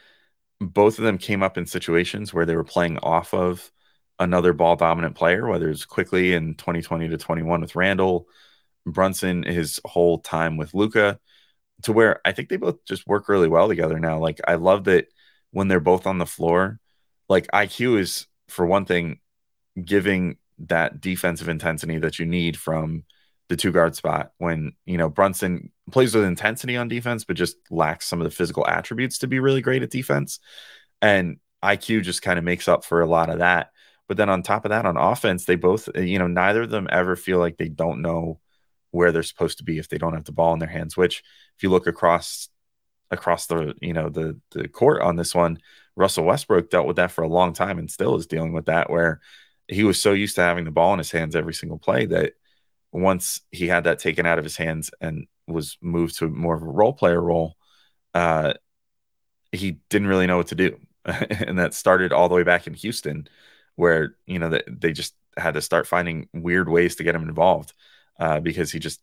both 0.61 0.99
of 0.99 1.05
them 1.05 1.19
came 1.19 1.43
up 1.43 1.59
in 1.59 1.67
situations 1.67 2.33
where 2.33 2.47
they 2.47 2.57
were 2.57 2.65
playing 2.65 2.99
off 2.99 3.35
of 3.35 3.71
another 4.19 4.53
ball 4.53 4.75
dominant 4.75 5.15
player 5.15 5.47
whether 5.47 5.69
it's 5.69 5.85
Quickley 5.85 6.33
in 6.33 6.55
2020 6.55 7.09
to 7.09 7.19
21 7.19 7.61
with 7.61 7.77
Randle 7.77 8.27
Brunson 8.87 9.43
his 9.43 9.81
whole 9.85 10.19
time 10.19 10.57
with 10.57 10.75
Luka 10.75 11.19
to 11.83 11.93
where 11.93 12.21
I 12.25 12.33
think 12.33 12.49
they 12.49 12.57
both 12.57 12.85
just 12.85 13.07
work 13.07 13.29
really 13.29 13.49
well 13.49 13.69
together 13.69 13.99
now. 13.99 14.19
Like 14.19 14.41
I 14.47 14.55
love 14.55 14.85
that 14.85 15.07
when 15.51 15.69
they're 15.69 15.81
both 15.81 16.07
on 16.07 16.19
the 16.19 16.27
floor 16.27 16.81
like 17.33 17.47
IQ 17.49 17.99
is 17.99 18.27
for 18.49 18.67
one 18.67 18.85
thing 18.85 19.19
giving 19.83 20.37
that 20.59 21.01
defensive 21.01 21.49
intensity 21.49 21.99
that 21.99 22.19
you 22.19 22.27
need 22.27 22.59
from 22.59 23.05
the 23.49 23.57
two 23.57 23.73
guard 23.73 23.97
spot 23.97 24.33
when 24.39 24.73
you 24.85 24.99
know 24.99 25.09
Brunson 25.09 25.73
plays 25.91 26.15
with 26.15 26.25
intensity 26.25 26.77
on 26.77 26.89
defense 26.89 27.25
but 27.25 27.37
just 27.37 27.57
lacks 27.71 28.07
some 28.07 28.21
of 28.21 28.25
the 28.25 28.31
physical 28.37 28.67
attributes 28.67 29.19
to 29.19 29.27
be 29.27 29.41
really 29.41 29.63
great 29.63 29.83
at 29.83 29.91
defense. 29.91 30.41
And 31.01 31.39
IQ 31.65 32.03
just 32.03 32.23
kind 32.23 32.39
of 32.39 32.45
makes 32.45 32.69
up 32.69 32.85
for 32.85 33.01
a 33.01 33.09
lot 33.09 33.31
of 33.31 33.39
that. 33.39 33.71
But 34.09 34.17
then 34.17 34.29
on 34.29 34.43
top 34.43 34.67
of 34.67 34.71
that 34.71 34.85
on 34.85 34.97
offense 34.99 35.47
they 35.47 35.57
both 35.57 35.89
you 35.97 36.19
know 36.19 36.29
neither 36.29 36.63
of 36.63 36.71
them 36.71 36.87
ever 36.91 37.17
feel 37.17 37.39
like 37.39 37.57
they 37.57 37.69
don't 37.69 38.03
know 38.03 38.41
where 38.93 39.13
they're 39.13 39.23
supposed 39.23 39.59
to 39.59 39.65
be 39.65 39.79
if 39.79 39.89
they 39.89 39.99
don't 39.99 40.15
have 40.15 40.25
the 40.25 40.33
ball 40.33 40.53
in 40.53 40.59
their 40.59 40.69
hands 40.69 40.97
which 40.97 41.23
if 41.57 41.63
you 41.63 41.69
look 41.69 41.87
across 41.87 42.49
across 43.11 43.47
the 43.47 43.75
you 43.81 43.93
know 43.93 44.09
the 44.09 44.39
the 44.53 44.67
court 44.69 45.03
on 45.03 45.17
this 45.17 45.35
one 45.35 45.59
Russell 45.97 46.25
Westbrook 46.25 46.71
dealt 46.71 46.87
with 46.87 46.97
that 46.97 47.11
for 47.11 47.23
a 47.23 47.29
long 47.29 47.53
time 47.53 47.79
and 47.79 47.91
still 47.91 48.17
is 48.17 48.27
dealing 48.27 48.53
with 48.53 48.67
that, 48.67 48.91
where 48.91 49.21
he 49.69 49.85
was 49.85 50.01
so 50.01 50.13
used 50.13 50.37
to 50.37 50.43
having 50.43 50.65
the 50.65 50.71
ball 50.71 50.93
in 50.93 50.99
his 50.99 51.11
hands 51.11 51.37
every 51.37 51.55
single 51.55 51.79
play 51.79 52.07
that 52.07 52.33
once 52.93 53.41
he 53.51 53.69
had 53.69 53.85
that 53.85 53.99
taken 53.99 54.27
out 54.27 54.39
of 54.39 54.45
his 54.45 54.57
hands 54.57 54.91
and 55.01 55.27
was 55.47 55.77
moved 55.81 56.19
to 56.19 56.29
more 56.29 56.55
of 56.55 56.63
a 56.63 56.67
role 56.67 56.93
player 56.93 57.21
role, 57.21 57.57
uh, 58.15 58.55
he 59.51 59.79
didn't 59.91 60.09
really 60.09 60.27
know 60.27 60.39
what 60.39 60.49
to 60.49 60.55
do. 60.55 60.79
and 61.05 61.59
that 61.59 61.75
started 61.75 62.13
all 62.13 62.29
the 62.29 62.35
way 62.35 62.43
back 62.43 62.67
in 62.67 62.75
Houston, 62.75 63.29
where, 63.77 64.17
you 64.27 64.39
know, 64.39 64.51
that 64.51 64.65
they 64.69 64.93
just 64.93 65.15
had 65.37 65.55
to 65.55 65.63
start 65.63 65.87
finding 65.87 66.29
weird 66.33 66.69
ways 66.69 66.97
to 66.97 67.05
get 67.05 67.15
him 67.15 67.23
involved 67.23 67.73
uh, 68.19 68.41
because 68.41 68.73
he 68.73 68.79
just 68.79 69.01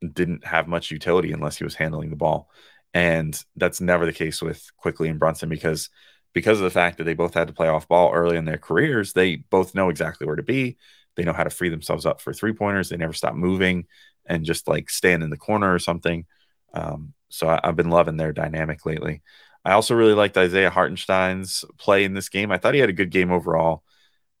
didn't 0.00 0.44
have 0.44 0.68
much 0.68 0.90
utility 0.90 1.32
unless 1.32 1.56
he 1.56 1.64
was 1.64 1.74
handling 1.74 2.10
the 2.10 2.16
ball. 2.16 2.50
And 2.94 3.38
that's 3.56 3.80
never 3.80 4.04
the 4.04 4.12
case 4.12 4.42
with 4.42 4.64
Quickley 4.76 5.08
and 5.08 5.18
Brunson 5.18 5.48
because 5.48 5.88
because 6.34 6.58
of 6.58 6.64
the 6.64 6.70
fact 6.70 6.98
that 6.98 7.04
they 7.04 7.14
both 7.14 7.34
had 7.34 7.48
to 7.48 7.52
play 7.52 7.68
off 7.68 7.88
ball 7.88 8.12
early 8.12 8.36
in 8.36 8.46
their 8.46 8.58
careers, 8.58 9.12
they 9.12 9.36
both 9.36 9.74
know 9.74 9.90
exactly 9.90 10.26
where 10.26 10.36
to 10.36 10.42
be. 10.42 10.78
They 11.14 11.24
know 11.24 11.34
how 11.34 11.44
to 11.44 11.50
free 11.50 11.68
themselves 11.68 12.06
up 12.06 12.20
for 12.22 12.32
three 12.32 12.54
pointers. 12.54 12.88
They 12.88 12.96
never 12.96 13.12
stop 13.12 13.34
moving 13.34 13.86
and 14.24 14.44
just 14.44 14.66
like 14.66 14.88
stand 14.88 15.22
in 15.22 15.30
the 15.30 15.36
corner 15.36 15.72
or 15.72 15.78
something. 15.78 16.24
Um, 16.72 17.12
so 17.28 17.48
I, 17.48 17.60
have 17.64 17.76
been 17.76 17.90
loving 17.90 18.16
their 18.16 18.32
dynamic 18.32 18.86
lately. 18.86 19.22
I 19.64 19.72
also 19.72 19.94
really 19.94 20.14
liked 20.14 20.36
Isaiah 20.36 20.70
Hartenstein's 20.70 21.64
play 21.78 22.04
in 22.04 22.14
this 22.14 22.28
game. 22.28 22.50
I 22.50 22.58
thought 22.58 22.74
he 22.74 22.80
had 22.80 22.90
a 22.90 22.94
good 22.94 23.10
game 23.10 23.30
overall. 23.30 23.82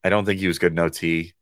I 0.02 0.08
don't 0.08 0.24
think 0.24 0.40
he 0.40 0.48
was 0.48 0.58
good 0.58 0.72
in 0.72 0.78
OT. 0.78 1.32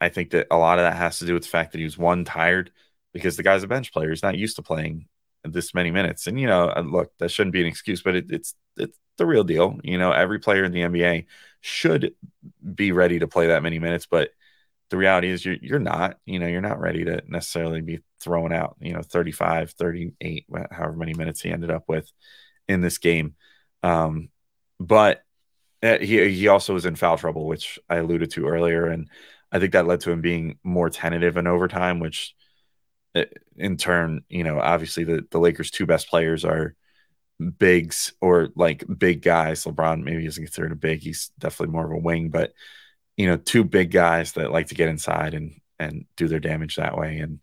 I 0.00 0.08
think 0.08 0.30
that 0.30 0.46
a 0.50 0.56
lot 0.56 0.78
of 0.78 0.84
that 0.84 0.96
has 0.96 1.18
to 1.18 1.26
do 1.26 1.34
with 1.34 1.42
the 1.44 1.48
fact 1.48 1.72
that 1.72 1.78
he 1.78 1.84
was 1.84 1.98
one 1.98 2.24
tired 2.24 2.72
because 3.12 3.36
the 3.36 3.42
guy's 3.42 3.62
a 3.62 3.68
bench 3.68 3.92
player. 3.92 4.10
He's 4.10 4.22
not 4.22 4.38
used 4.38 4.56
to 4.56 4.62
playing 4.62 5.06
this 5.44 5.74
many 5.74 5.90
minutes. 5.90 6.26
And 6.26 6.40
you 6.40 6.46
know, 6.46 6.68
uh, 6.68 6.82
look, 6.82 7.12
that 7.18 7.30
shouldn't 7.30 7.52
be 7.52 7.60
an 7.60 7.66
excuse, 7.66 8.02
but 8.02 8.16
it, 8.16 8.26
it's 8.30 8.54
it's 8.76 8.98
the 9.18 9.26
real 9.26 9.44
deal. 9.44 9.78
You 9.82 9.98
know, 9.98 10.12
every 10.12 10.38
player 10.38 10.64
in 10.64 10.72
the 10.72 10.82
NBA 10.82 11.26
should 11.60 12.14
be 12.74 12.92
ready 12.92 13.18
to 13.18 13.28
play 13.28 13.48
that 13.48 13.62
many 13.62 13.78
minutes, 13.78 14.06
but 14.06 14.30
the 14.90 14.96
reality 14.96 15.28
is 15.28 15.44
you're 15.44 15.56
you're 15.60 15.78
not. 15.78 16.18
You 16.26 16.38
know, 16.38 16.46
you're 16.46 16.60
not 16.60 16.80
ready 16.80 17.04
to 17.04 17.22
necessarily 17.26 17.80
be 17.80 18.00
throwing 18.20 18.52
out, 18.52 18.76
you 18.80 18.92
know, 18.92 19.02
35, 19.02 19.72
38, 19.72 20.46
however 20.70 20.96
many 20.96 21.14
minutes 21.14 21.40
he 21.40 21.50
ended 21.50 21.70
up 21.70 21.84
with 21.88 22.10
in 22.68 22.80
this 22.80 22.98
game. 22.98 23.34
Um, 23.82 24.30
but 24.78 25.22
uh, 25.82 25.98
he 25.98 26.28
he 26.30 26.48
also 26.48 26.74
was 26.74 26.86
in 26.86 26.96
foul 26.96 27.16
trouble, 27.16 27.46
which 27.46 27.78
I 27.88 27.96
alluded 27.96 28.30
to 28.32 28.46
earlier, 28.46 28.86
and 28.86 29.08
I 29.52 29.58
think 29.58 29.72
that 29.72 29.86
led 29.86 30.00
to 30.00 30.10
him 30.10 30.20
being 30.20 30.58
more 30.62 30.90
tentative 30.90 31.36
in 31.36 31.46
overtime, 31.46 32.00
which 32.00 32.34
eh, 33.14 33.24
in 33.56 33.76
turn, 33.76 34.24
you 34.28 34.44
know, 34.44 34.60
obviously 34.60 35.04
the, 35.04 35.26
the 35.30 35.38
Lakers' 35.38 35.70
two 35.70 35.86
best 35.86 36.08
players 36.08 36.44
are 36.44 36.74
bigs 37.58 38.12
or 38.20 38.50
like 38.54 38.84
big 38.98 39.22
guys. 39.22 39.64
LeBron 39.64 40.02
maybe 40.02 40.26
isn't 40.26 40.44
considered 40.44 40.72
a 40.72 40.76
big; 40.76 41.00
he's 41.00 41.30
definitely 41.38 41.72
more 41.72 41.86
of 41.86 41.92
a 41.92 41.98
wing. 41.98 42.30
But 42.30 42.52
you 43.16 43.26
know, 43.26 43.36
two 43.36 43.64
big 43.64 43.90
guys 43.90 44.32
that 44.32 44.52
like 44.52 44.68
to 44.68 44.74
get 44.74 44.88
inside 44.88 45.34
and 45.34 45.60
and 45.78 46.04
do 46.16 46.28
their 46.28 46.40
damage 46.40 46.76
that 46.76 46.96
way. 46.96 47.18
And 47.18 47.42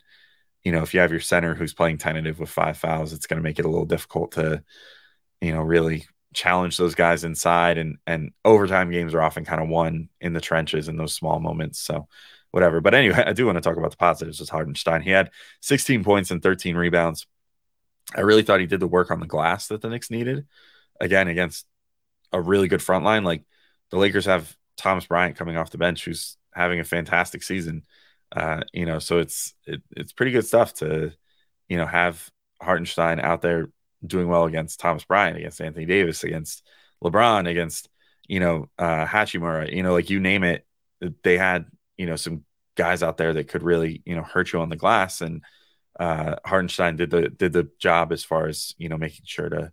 you 0.64 0.72
know, 0.72 0.82
if 0.82 0.94
you 0.94 1.00
have 1.00 1.10
your 1.10 1.20
center 1.20 1.54
who's 1.54 1.74
playing 1.74 1.98
tentative 1.98 2.38
with 2.38 2.50
five 2.50 2.78
fouls, 2.78 3.12
it's 3.12 3.26
going 3.26 3.38
to 3.38 3.42
make 3.42 3.58
it 3.58 3.64
a 3.64 3.68
little 3.68 3.86
difficult 3.86 4.32
to, 4.32 4.62
you 5.40 5.52
know, 5.52 5.60
really 5.60 6.06
challenge 6.34 6.76
those 6.76 6.94
guys 6.94 7.24
inside. 7.24 7.78
And 7.78 7.98
and 8.06 8.32
overtime 8.44 8.90
games 8.90 9.14
are 9.14 9.22
often 9.22 9.44
kind 9.44 9.62
of 9.62 9.68
won 9.68 10.08
in 10.20 10.32
the 10.32 10.40
trenches 10.40 10.88
in 10.88 10.96
those 10.96 11.14
small 11.14 11.40
moments. 11.40 11.78
So 11.78 12.08
whatever. 12.50 12.80
But 12.80 12.94
anyway, 12.94 13.22
I 13.26 13.32
do 13.32 13.46
want 13.46 13.56
to 13.56 13.62
talk 13.62 13.76
about 13.76 13.90
the 13.90 13.96
positives 13.96 14.40
with 14.40 14.48
Hartenstein. 14.48 15.02
He 15.02 15.10
had 15.10 15.30
16 15.60 16.04
points 16.04 16.30
and 16.30 16.42
13 16.42 16.76
rebounds. 16.76 17.26
I 18.14 18.20
really 18.20 18.42
thought 18.42 18.60
he 18.60 18.66
did 18.66 18.80
the 18.80 18.86
work 18.86 19.10
on 19.10 19.20
the 19.20 19.26
glass 19.26 19.68
that 19.68 19.82
the 19.82 19.88
Knicks 19.88 20.10
needed. 20.10 20.46
Again, 21.00 21.28
against 21.28 21.66
a 22.32 22.40
really 22.40 22.68
good 22.68 22.82
front 22.82 23.04
line. 23.04 23.24
Like 23.24 23.44
the 23.90 23.98
Lakers 23.98 24.26
have 24.26 24.54
Thomas 24.76 25.06
Bryant 25.06 25.36
coming 25.36 25.56
off 25.56 25.70
the 25.70 25.78
bench, 25.78 26.04
who's 26.04 26.36
having 26.54 26.80
a 26.80 26.84
fantastic 26.84 27.42
season. 27.42 27.84
Uh, 28.32 28.62
you 28.72 28.86
know, 28.86 28.98
so 28.98 29.18
it's 29.18 29.54
it, 29.66 29.82
it's 29.90 30.12
pretty 30.12 30.32
good 30.32 30.46
stuff 30.46 30.74
to, 30.74 31.12
you 31.68 31.76
know, 31.76 31.86
have 31.86 32.30
Hartenstein 32.60 33.20
out 33.20 33.42
there 33.42 33.68
doing 34.06 34.28
well 34.28 34.44
against 34.44 34.80
Thomas 34.80 35.04
Bryant, 35.04 35.36
against 35.36 35.60
Anthony 35.60 35.86
Davis, 35.86 36.24
against 36.24 36.66
LeBron, 37.02 37.48
against 37.48 37.88
you 38.28 38.40
know 38.40 38.68
uh, 38.78 39.06
Hachimura, 39.06 39.72
you 39.72 39.82
know, 39.82 39.92
like 39.92 40.10
you 40.10 40.20
name 40.20 40.44
it, 40.44 40.66
they 41.22 41.38
had 41.38 41.66
you 41.96 42.06
know 42.06 42.16
some 42.16 42.44
guys 42.76 43.02
out 43.02 43.16
there 43.16 43.34
that 43.34 43.48
could 43.48 43.62
really 43.62 44.02
you 44.04 44.14
know 44.14 44.22
hurt 44.22 44.52
you 44.52 44.60
on 44.60 44.68
the 44.68 44.76
glass, 44.76 45.20
and 45.20 45.42
uh, 45.98 46.36
Hartenstein 46.44 46.96
did 46.96 47.10
the 47.10 47.28
did 47.28 47.52
the 47.52 47.68
job 47.78 48.12
as 48.12 48.24
far 48.24 48.46
as 48.46 48.74
you 48.78 48.88
know 48.88 48.98
making 48.98 49.24
sure 49.24 49.48
to 49.48 49.72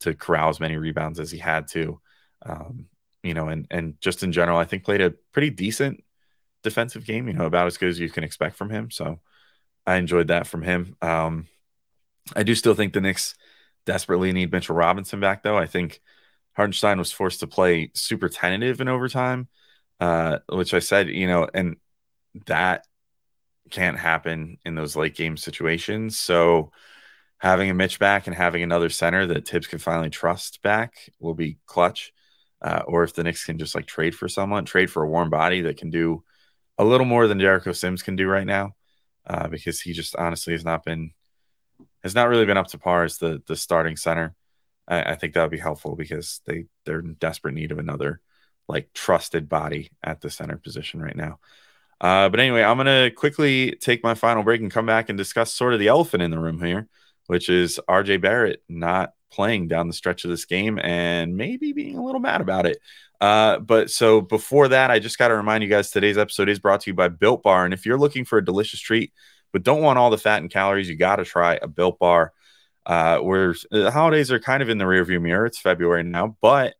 to 0.00 0.14
corral 0.14 0.48
as 0.48 0.60
many 0.60 0.76
rebounds 0.76 1.20
as 1.20 1.30
he 1.30 1.38
had 1.38 1.68
to, 1.68 2.00
um, 2.42 2.86
you 3.22 3.34
know, 3.34 3.48
and 3.48 3.66
and 3.70 4.00
just 4.00 4.22
in 4.22 4.32
general, 4.32 4.58
I 4.58 4.64
think 4.64 4.84
played 4.84 5.00
a 5.00 5.14
pretty 5.32 5.50
decent 5.50 6.02
defensive 6.62 7.06
game, 7.06 7.28
you 7.28 7.34
know, 7.34 7.46
about 7.46 7.66
as 7.66 7.76
good 7.76 7.88
as 7.88 8.00
you 8.00 8.10
can 8.10 8.24
expect 8.24 8.56
from 8.56 8.70
him. 8.70 8.90
So 8.90 9.20
I 9.86 9.96
enjoyed 9.96 10.28
that 10.28 10.46
from 10.46 10.62
him. 10.62 10.96
Um, 11.00 11.46
I 12.34 12.42
do 12.42 12.54
still 12.54 12.74
think 12.74 12.92
the 12.92 13.00
Knicks 13.00 13.34
desperately 13.90 14.32
need 14.32 14.52
Mitchell 14.52 14.76
Robinson 14.76 15.18
back, 15.18 15.42
though. 15.42 15.58
I 15.58 15.66
think 15.66 16.00
Hartenstein 16.52 16.96
was 16.98 17.10
forced 17.10 17.40
to 17.40 17.48
play 17.48 17.90
super 17.92 18.28
tentative 18.28 18.80
in 18.80 18.86
overtime, 18.86 19.48
uh, 19.98 20.38
which 20.48 20.74
I 20.74 20.78
said, 20.78 21.08
you 21.08 21.26
know, 21.26 21.48
and 21.52 21.76
that 22.46 22.86
can't 23.68 23.98
happen 23.98 24.58
in 24.64 24.76
those 24.76 24.94
late 24.94 25.16
game 25.16 25.36
situations. 25.36 26.16
So 26.16 26.70
having 27.38 27.68
a 27.68 27.74
Mitch 27.74 27.98
back 27.98 28.28
and 28.28 28.36
having 28.36 28.62
another 28.62 28.90
center 28.90 29.26
that 29.26 29.48
Thibs 29.48 29.66
can 29.66 29.80
finally 29.80 30.10
trust 30.10 30.62
back 30.62 30.94
will 31.18 31.34
be 31.34 31.58
clutch. 31.66 32.12
Uh, 32.62 32.82
or 32.86 33.02
if 33.02 33.12
the 33.14 33.24
Knicks 33.24 33.44
can 33.44 33.58
just 33.58 33.74
like 33.74 33.86
trade 33.86 34.14
for 34.14 34.28
someone, 34.28 34.64
trade 34.64 34.90
for 34.90 35.02
a 35.02 35.08
warm 35.08 35.30
body 35.30 35.62
that 35.62 35.78
can 35.78 35.90
do 35.90 36.22
a 36.78 36.84
little 36.84 37.06
more 37.06 37.26
than 37.26 37.40
Jericho 37.40 37.72
Sims 37.72 38.02
can 38.04 38.14
do 38.14 38.28
right 38.28 38.46
now, 38.46 38.76
uh, 39.26 39.48
because 39.48 39.80
he 39.80 39.92
just 39.92 40.14
honestly 40.14 40.52
has 40.52 40.64
not 40.64 40.84
been 40.84 41.10
has 42.02 42.14
not 42.14 42.28
really 42.28 42.46
been 42.46 42.56
up 42.56 42.68
to 42.68 42.78
par 42.78 43.04
as 43.04 43.18
the 43.18 43.42
the 43.46 43.56
starting 43.56 43.96
center. 43.96 44.34
I, 44.88 45.12
I 45.12 45.14
think 45.16 45.34
that 45.34 45.42
would 45.42 45.50
be 45.50 45.58
helpful 45.58 45.96
because 45.96 46.40
they 46.46 46.66
they're 46.84 47.00
in 47.00 47.14
desperate 47.14 47.54
need 47.54 47.72
of 47.72 47.78
another 47.78 48.20
like 48.68 48.92
trusted 48.92 49.48
body 49.48 49.90
at 50.02 50.20
the 50.20 50.30
center 50.30 50.56
position 50.56 51.02
right 51.02 51.16
now. 51.16 51.38
Uh, 52.00 52.28
but 52.28 52.40
anyway, 52.40 52.62
I'm 52.62 52.76
gonna 52.76 53.10
quickly 53.10 53.76
take 53.80 54.02
my 54.02 54.14
final 54.14 54.42
break 54.42 54.60
and 54.60 54.70
come 54.70 54.86
back 54.86 55.08
and 55.08 55.18
discuss 55.18 55.52
sort 55.52 55.74
of 55.74 55.80
the 55.80 55.88
elephant 55.88 56.22
in 56.22 56.30
the 56.30 56.38
room 56.38 56.62
here, 56.62 56.88
which 57.26 57.48
is 57.48 57.80
RJ 57.88 58.20
Barrett 58.20 58.62
not 58.68 59.12
playing 59.30 59.68
down 59.68 59.86
the 59.86 59.94
stretch 59.94 60.24
of 60.24 60.30
this 60.30 60.44
game 60.44 60.78
and 60.78 61.36
maybe 61.36 61.72
being 61.72 61.96
a 61.96 62.04
little 62.04 62.20
mad 62.20 62.40
about 62.40 62.66
it. 62.66 62.78
Uh, 63.20 63.58
but 63.58 63.90
so 63.90 64.20
before 64.20 64.68
that, 64.68 64.90
I 64.90 64.98
just 64.98 65.18
got 65.18 65.28
to 65.28 65.36
remind 65.36 65.62
you 65.62 65.68
guys 65.68 65.90
today's 65.90 66.18
episode 66.18 66.48
is 66.48 66.58
brought 66.58 66.80
to 66.82 66.90
you 66.90 66.94
by 66.94 67.08
Built 67.08 67.42
Bar. 67.42 67.64
And 67.64 67.74
if 67.74 67.84
you're 67.84 67.98
looking 67.98 68.24
for 68.24 68.38
a 68.38 68.44
delicious 68.44 68.80
treat, 68.80 69.12
but 69.52 69.62
don't 69.62 69.82
want 69.82 69.98
all 69.98 70.10
the 70.10 70.18
fat 70.18 70.42
and 70.42 70.50
calories, 70.50 70.88
you 70.88 70.96
got 70.96 71.16
to 71.16 71.24
try 71.24 71.58
a 71.60 71.68
Built 71.68 71.98
Bar. 71.98 72.32
Uh, 72.86 73.18
where 73.18 73.54
the 73.70 73.90
holidays 73.90 74.32
are 74.32 74.40
kind 74.40 74.62
of 74.62 74.70
in 74.70 74.78
the 74.78 74.86
rearview 74.86 75.20
mirror. 75.20 75.44
It's 75.44 75.58
February 75.60 76.02
now, 76.02 76.36
but 76.40 76.74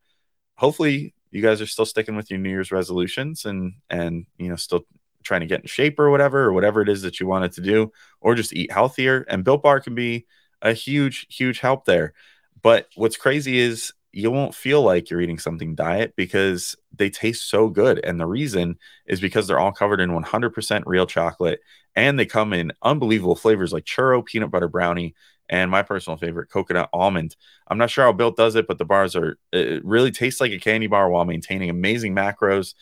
hopefully 0.57 1.15
you 1.31 1.43
guys 1.43 1.61
are 1.61 1.67
still 1.67 1.87
sticking 1.87 2.17
with 2.17 2.31
your 2.31 2.41
New 2.41 2.51
Year's 2.51 2.73
resolutions 2.73 3.45
and 3.45 3.75
and 3.91 4.27
you 4.39 4.49
know 4.49 4.57
still 4.57 4.87
trying 5.23 5.41
to 5.41 5.47
get 5.47 5.61
in 5.61 5.67
shape 5.67 5.99
or 5.99 6.11
whatever 6.11 6.43
or 6.45 6.53
whatever 6.53 6.81
it 6.81 6.89
is 6.89 7.03
that 7.03 7.21
you 7.21 7.27
wanted 7.27 7.53
to 7.53 7.61
do, 7.61 7.93
or 8.21 8.35
just 8.35 8.55
eat 8.55 8.73
healthier. 8.73 9.25
And 9.29 9.45
Built 9.45 9.63
Bar 9.63 9.81
can 9.81 9.95
be 9.95 10.27
a 10.63 10.73
huge 10.73 11.27
huge 11.29 11.61
help 11.61 11.85
there. 11.85 12.15
But 12.63 12.89
what's 12.95 13.17
crazy 13.17 13.59
is 13.59 13.93
you 14.13 14.31
won't 14.31 14.55
feel 14.55 14.83
like 14.83 15.09
you're 15.09 15.21
eating 15.21 15.39
something 15.39 15.75
diet 15.75 16.15
because 16.17 16.77
they 16.97 17.11
taste 17.11 17.49
so 17.49 17.69
good. 17.69 18.01
And 18.05 18.19
the 18.19 18.27
reason 18.27 18.79
is 19.07 19.21
because 19.21 19.47
they're 19.47 19.61
all 19.61 19.73
covered 19.73 20.01
in 20.01 20.11
100% 20.11 20.83
real 20.87 21.07
chocolate 21.07 21.61
and 22.01 22.19
they 22.19 22.25
come 22.25 22.55
in 22.55 22.73
unbelievable 22.83 23.37
flavors 23.37 23.75
like 23.75 23.85
churro, 23.85 24.25
peanut 24.25 24.51
butter 24.51 24.69
brownie, 24.69 25.15
and 25.51 25.71
my 25.71 25.83
personal 25.83 26.17
favorite, 26.17 26.49
coconut 26.49 26.89
almond. 26.95 27.37
I'm 27.69 27.77
not 27.77 27.91
sure 27.91 28.05
how 28.05 28.13
Built 28.13 28.37
does 28.37 28.55
it, 28.55 28.67
but 28.67 28.79
the 28.79 28.87
bars 28.87 29.15
are, 29.17 29.37
it 29.53 29.85
really 29.85 30.11
tastes 30.11 30.41
like 30.41 30.53
a 30.53 30.59
candy 30.59 30.87
bar 30.87 31.11
while 31.11 31.27
maintaining 31.27 31.69
amazing 31.69 32.15
macros. 32.15 32.75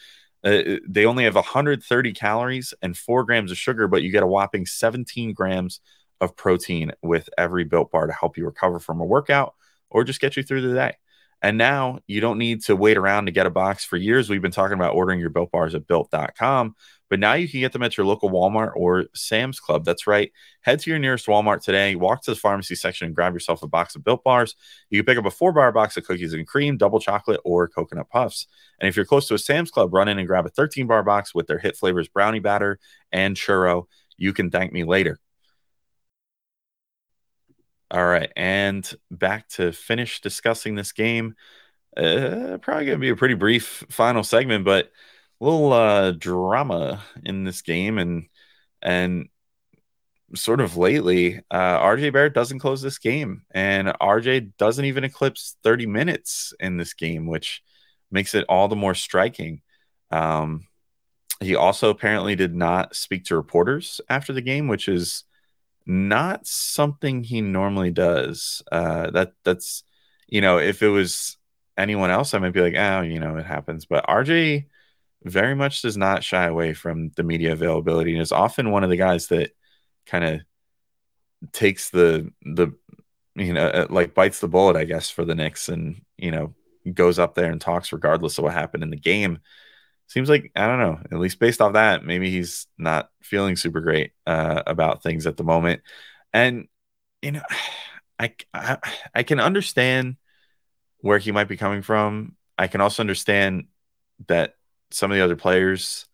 Uh, 0.44 0.76
they 0.88 1.04
only 1.04 1.24
have 1.24 1.35
130 1.35 2.12
calories 2.12 2.72
and 2.81 2.96
four 2.96 3.24
grams 3.24 3.50
of 3.50 3.59
sugar, 3.59 3.88
but 3.88 4.02
you 4.02 4.12
get 4.12 4.22
a 4.22 4.26
whopping 4.26 4.66
17 4.66 5.33
grams 5.33 5.81
of 6.20 6.37
protein 6.37 6.92
with 7.02 7.28
every 7.37 7.64
Built 7.64 7.90
bar 7.90 8.07
to 8.07 8.12
help 8.12 8.37
you 8.37 8.44
recover 8.44 8.78
from 8.78 9.00
a 9.00 9.04
workout 9.04 9.54
or 9.90 10.04
just 10.04 10.20
get 10.20 10.37
you 10.37 10.44
through 10.44 10.62
the 10.68 10.74
day. 10.74 10.94
And 11.40 11.57
now 11.57 12.00
you 12.07 12.20
don't 12.20 12.38
need 12.38 12.62
to 12.64 12.76
wait 12.76 12.96
around 12.96 13.26
to 13.26 13.33
get 13.33 13.46
a 13.46 13.50
box. 13.50 13.85
For 13.85 13.96
years, 13.96 14.28
we've 14.28 14.42
been 14.42 14.50
talking 14.50 14.74
about 14.74 14.94
ordering 14.94 15.20
your 15.20 15.31
built 15.31 15.52
bars 15.52 15.74
at 15.74 15.87
built.com, 15.87 16.74
but 17.08 17.18
now 17.18 17.34
you 17.34 17.48
can 17.48 17.60
get 17.60 17.72
them 17.72 17.82
at 17.82 17.96
your 17.96 18.06
local 18.06 18.30
Walmart 18.30 18.72
or 18.76 19.06
Sam's 19.14 19.60
Club. 19.60 19.84
That's 19.84 20.06
right. 20.06 20.30
Head 20.60 20.80
to 20.80 20.90
your 20.90 20.98
nearest 20.98 21.26
Walmart 21.26 21.62
today, 21.62 21.94
walk 21.94 22.22
to 22.24 22.32
the 22.32 22.36
pharmacy 22.36 22.74
section, 22.74 23.06
and 23.06 23.14
grab 23.14 23.32
yourself 23.32 23.62
a 23.62 23.66
box 23.66 23.96
of 23.96 24.04
built 24.04 24.22
bars. 24.24 24.54
You 24.90 25.02
can 25.02 25.06
pick 25.06 25.18
up 25.18 25.26
a 25.26 25.34
four 25.34 25.52
bar 25.52 25.72
box 25.72 25.96
of 25.96 26.04
cookies 26.04 26.34
and 26.34 26.46
cream, 26.46 26.76
double 26.76 27.00
chocolate, 27.00 27.40
or 27.44 27.68
coconut 27.68 28.10
puffs. 28.10 28.46
And 28.80 28.88
if 28.88 28.96
you're 28.96 29.04
close 29.04 29.26
to 29.28 29.34
a 29.34 29.38
Sam's 29.38 29.70
Club, 29.70 29.94
run 29.94 30.08
in 30.08 30.18
and 30.18 30.28
grab 30.28 30.46
a 30.46 30.50
13 30.50 30.86
bar 30.86 31.02
box 31.02 31.34
with 31.34 31.46
their 31.46 31.58
hit 31.58 31.76
flavors 31.76 32.08
brownie 32.08 32.40
batter 32.40 32.78
and 33.10 33.36
churro. 33.36 33.84
You 34.16 34.32
can 34.32 34.50
thank 34.50 34.72
me 34.72 34.84
later. 34.84 35.18
All 37.90 38.04
right, 38.04 38.30
and 38.36 38.90
back 39.10 39.48
to 39.50 39.72
finish 39.72 40.20
discussing 40.20 40.74
this 40.74 40.92
game. 40.92 41.34
Uh, 41.96 42.58
probably 42.60 42.84
gonna 42.84 42.98
be 42.98 43.08
a 43.08 43.16
pretty 43.16 43.34
brief 43.34 43.84
final 43.88 44.22
segment, 44.22 44.66
but 44.66 44.92
little 45.40 45.72
uh, 45.72 46.12
drama 46.12 47.03
in 47.24 47.44
this 47.44 47.62
game, 47.62 47.98
and 47.98 48.27
and 48.83 49.29
sort 50.35 50.61
of 50.61 50.77
lately, 50.77 51.40
uh, 51.51 51.81
RJ 51.81 52.12
Barrett 52.12 52.35
doesn't 52.35 52.59
close 52.59 52.83
this 52.83 52.98
game, 52.98 53.42
and 53.51 53.88
RJ 53.88 54.57
doesn't 54.59 54.85
even 54.85 55.05
eclipse 55.05 55.57
30 55.62 55.87
minutes 55.87 56.53
in 56.61 56.77
this 56.77 56.94
game, 56.94 57.27
which 57.27 57.62
makes 58.11 58.35
it 58.35 58.44
all 58.48 58.68
the 58.68 58.77
more 58.77 58.94
striking. 58.94 59.62
Um, 60.11 60.66
he 61.40 61.55
also 61.55 61.90
apparently 61.90 62.35
did 62.37 62.55
not 62.55 62.96
speak 62.96 63.24
to 63.27 63.37
reporters 63.37 64.01
after 64.09 64.33
the 64.33 64.42
game, 64.42 64.68
which 64.68 64.88
is 64.88 65.24
not 65.87 66.46
something 66.46 67.22
he 67.24 67.40
normally 67.40 67.90
does. 67.90 68.62
Uh, 68.70 69.11
that 69.11 69.33
that's 69.44 69.85
you 70.29 70.40
know, 70.40 70.59
if 70.59 70.83
it 70.83 70.88
was 70.88 71.37
anyone 71.77 72.11
else, 72.11 72.35
I 72.35 72.38
might 72.38 72.53
be 72.53 72.61
like, 72.61 72.74
oh, 72.77 73.01
you 73.01 73.18
know, 73.18 73.37
it 73.37 73.46
happens. 73.46 73.87
But 73.87 74.07
RJ 74.07 74.66
very 75.24 75.54
much 75.54 75.83
does 75.83 75.96
not 75.96 76.24
shy 76.24 76.46
away 76.46 76.74
from 76.74 77.11
the 77.16 77.22
media 77.22 77.52
availability 77.52 78.12
and 78.12 78.22
is 78.22 78.33
often 78.33 78.70
one 78.70 78.85
of 78.85 78.90
the 78.90 78.96
guys 78.96 79.28
that 79.28 79.50
kind 80.07 80.24
of 80.24 80.40
takes 81.52 81.90
the 81.90 82.33
the 82.42 82.72
you 83.35 83.52
know 83.52 83.66
uh, 83.66 83.87
like 83.90 84.14
bites 84.14 84.40
the 84.40 84.48
bullet, 84.48 84.76
I 84.76 84.85
guess, 84.85 85.11
for 85.11 85.24
the 85.24 85.35
Knicks 85.35 85.68
and 85.68 86.02
you 86.16 86.31
know 86.31 86.54
goes 86.92 87.18
up 87.18 87.35
there 87.35 87.50
and 87.50 87.61
talks 87.61 87.92
regardless 87.92 88.38
of 88.38 88.44
what 88.44 88.54
happened 88.54 88.83
in 88.83 88.90
the 88.90 88.96
game 88.96 89.40
seems 90.09 90.28
like 90.28 90.50
I 90.57 90.66
don't 90.66 90.81
know. 90.81 90.98
At 91.12 91.20
least 91.20 91.38
based 91.38 91.61
off 91.61 91.74
that, 91.74 92.04
maybe 92.04 92.31
he's 92.31 92.66
not 92.76 93.11
feeling 93.22 93.57
super 93.57 93.81
great 93.81 94.12
uh, 94.26 94.62
about 94.66 95.02
things 95.02 95.26
at 95.26 95.37
the 95.37 95.44
moment. 95.44 95.83
And 96.33 96.66
you 97.22 97.33
know, 97.33 97.42
I, 98.18 98.35
I 98.52 98.78
I 99.14 99.22
can 99.22 99.38
understand 99.38 100.16
where 101.00 101.18
he 101.18 101.31
might 101.31 101.48
be 101.48 101.57
coming 101.57 101.83
from. 101.83 102.37
I 102.57 102.66
can 102.66 102.81
also 102.81 103.02
understand 103.02 103.68
that 104.26 104.54
some 104.90 105.11
of 105.11 105.16
the 105.16 105.24
other 105.24 105.37
players 105.37 106.07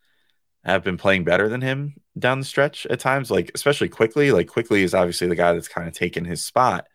have 0.64 0.82
been 0.82 0.96
playing 0.96 1.24
better 1.24 1.48
than 1.48 1.60
him 1.60 1.94
down 2.18 2.38
the 2.38 2.44
stretch 2.44 2.86
at 2.86 3.00
times, 3.00 3.30
like 3.30 3.50
especially 3.54 3.88
Quickley. 3.88 4.32
Like 4.32 4.48
Quickley 4.48 4.82
is 4.82 4.94
obviously 4.94 5.28
the 5.28 5.36
guy 5.36 5.52
that's 5.52 5.68
kind 5.68 5.86
of 5.86 5.94
taken 5.94 6.24
his 6.24 6.44
spot 6.44 6.86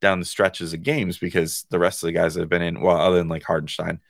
down 0.00 0.20
the 0.20 0.26
stretches 0.26 0.72
of 0.74 0.82
games 0.82 1.18
because 1.18 1.64
the 1.70 1.78
rest 1.78 2.02
of 2.02 2.08
the 2.08 2.12
guys 2.12 2.34
that 2.34 2.40
have 2.40 2.50
been 2.50 2.62
in, 2.62 2.80
well, 2.80 2.96
other 2.96 3.16
than 3.16 3.28
like 3.28 3.42
Hartenstein, 3.42 4.00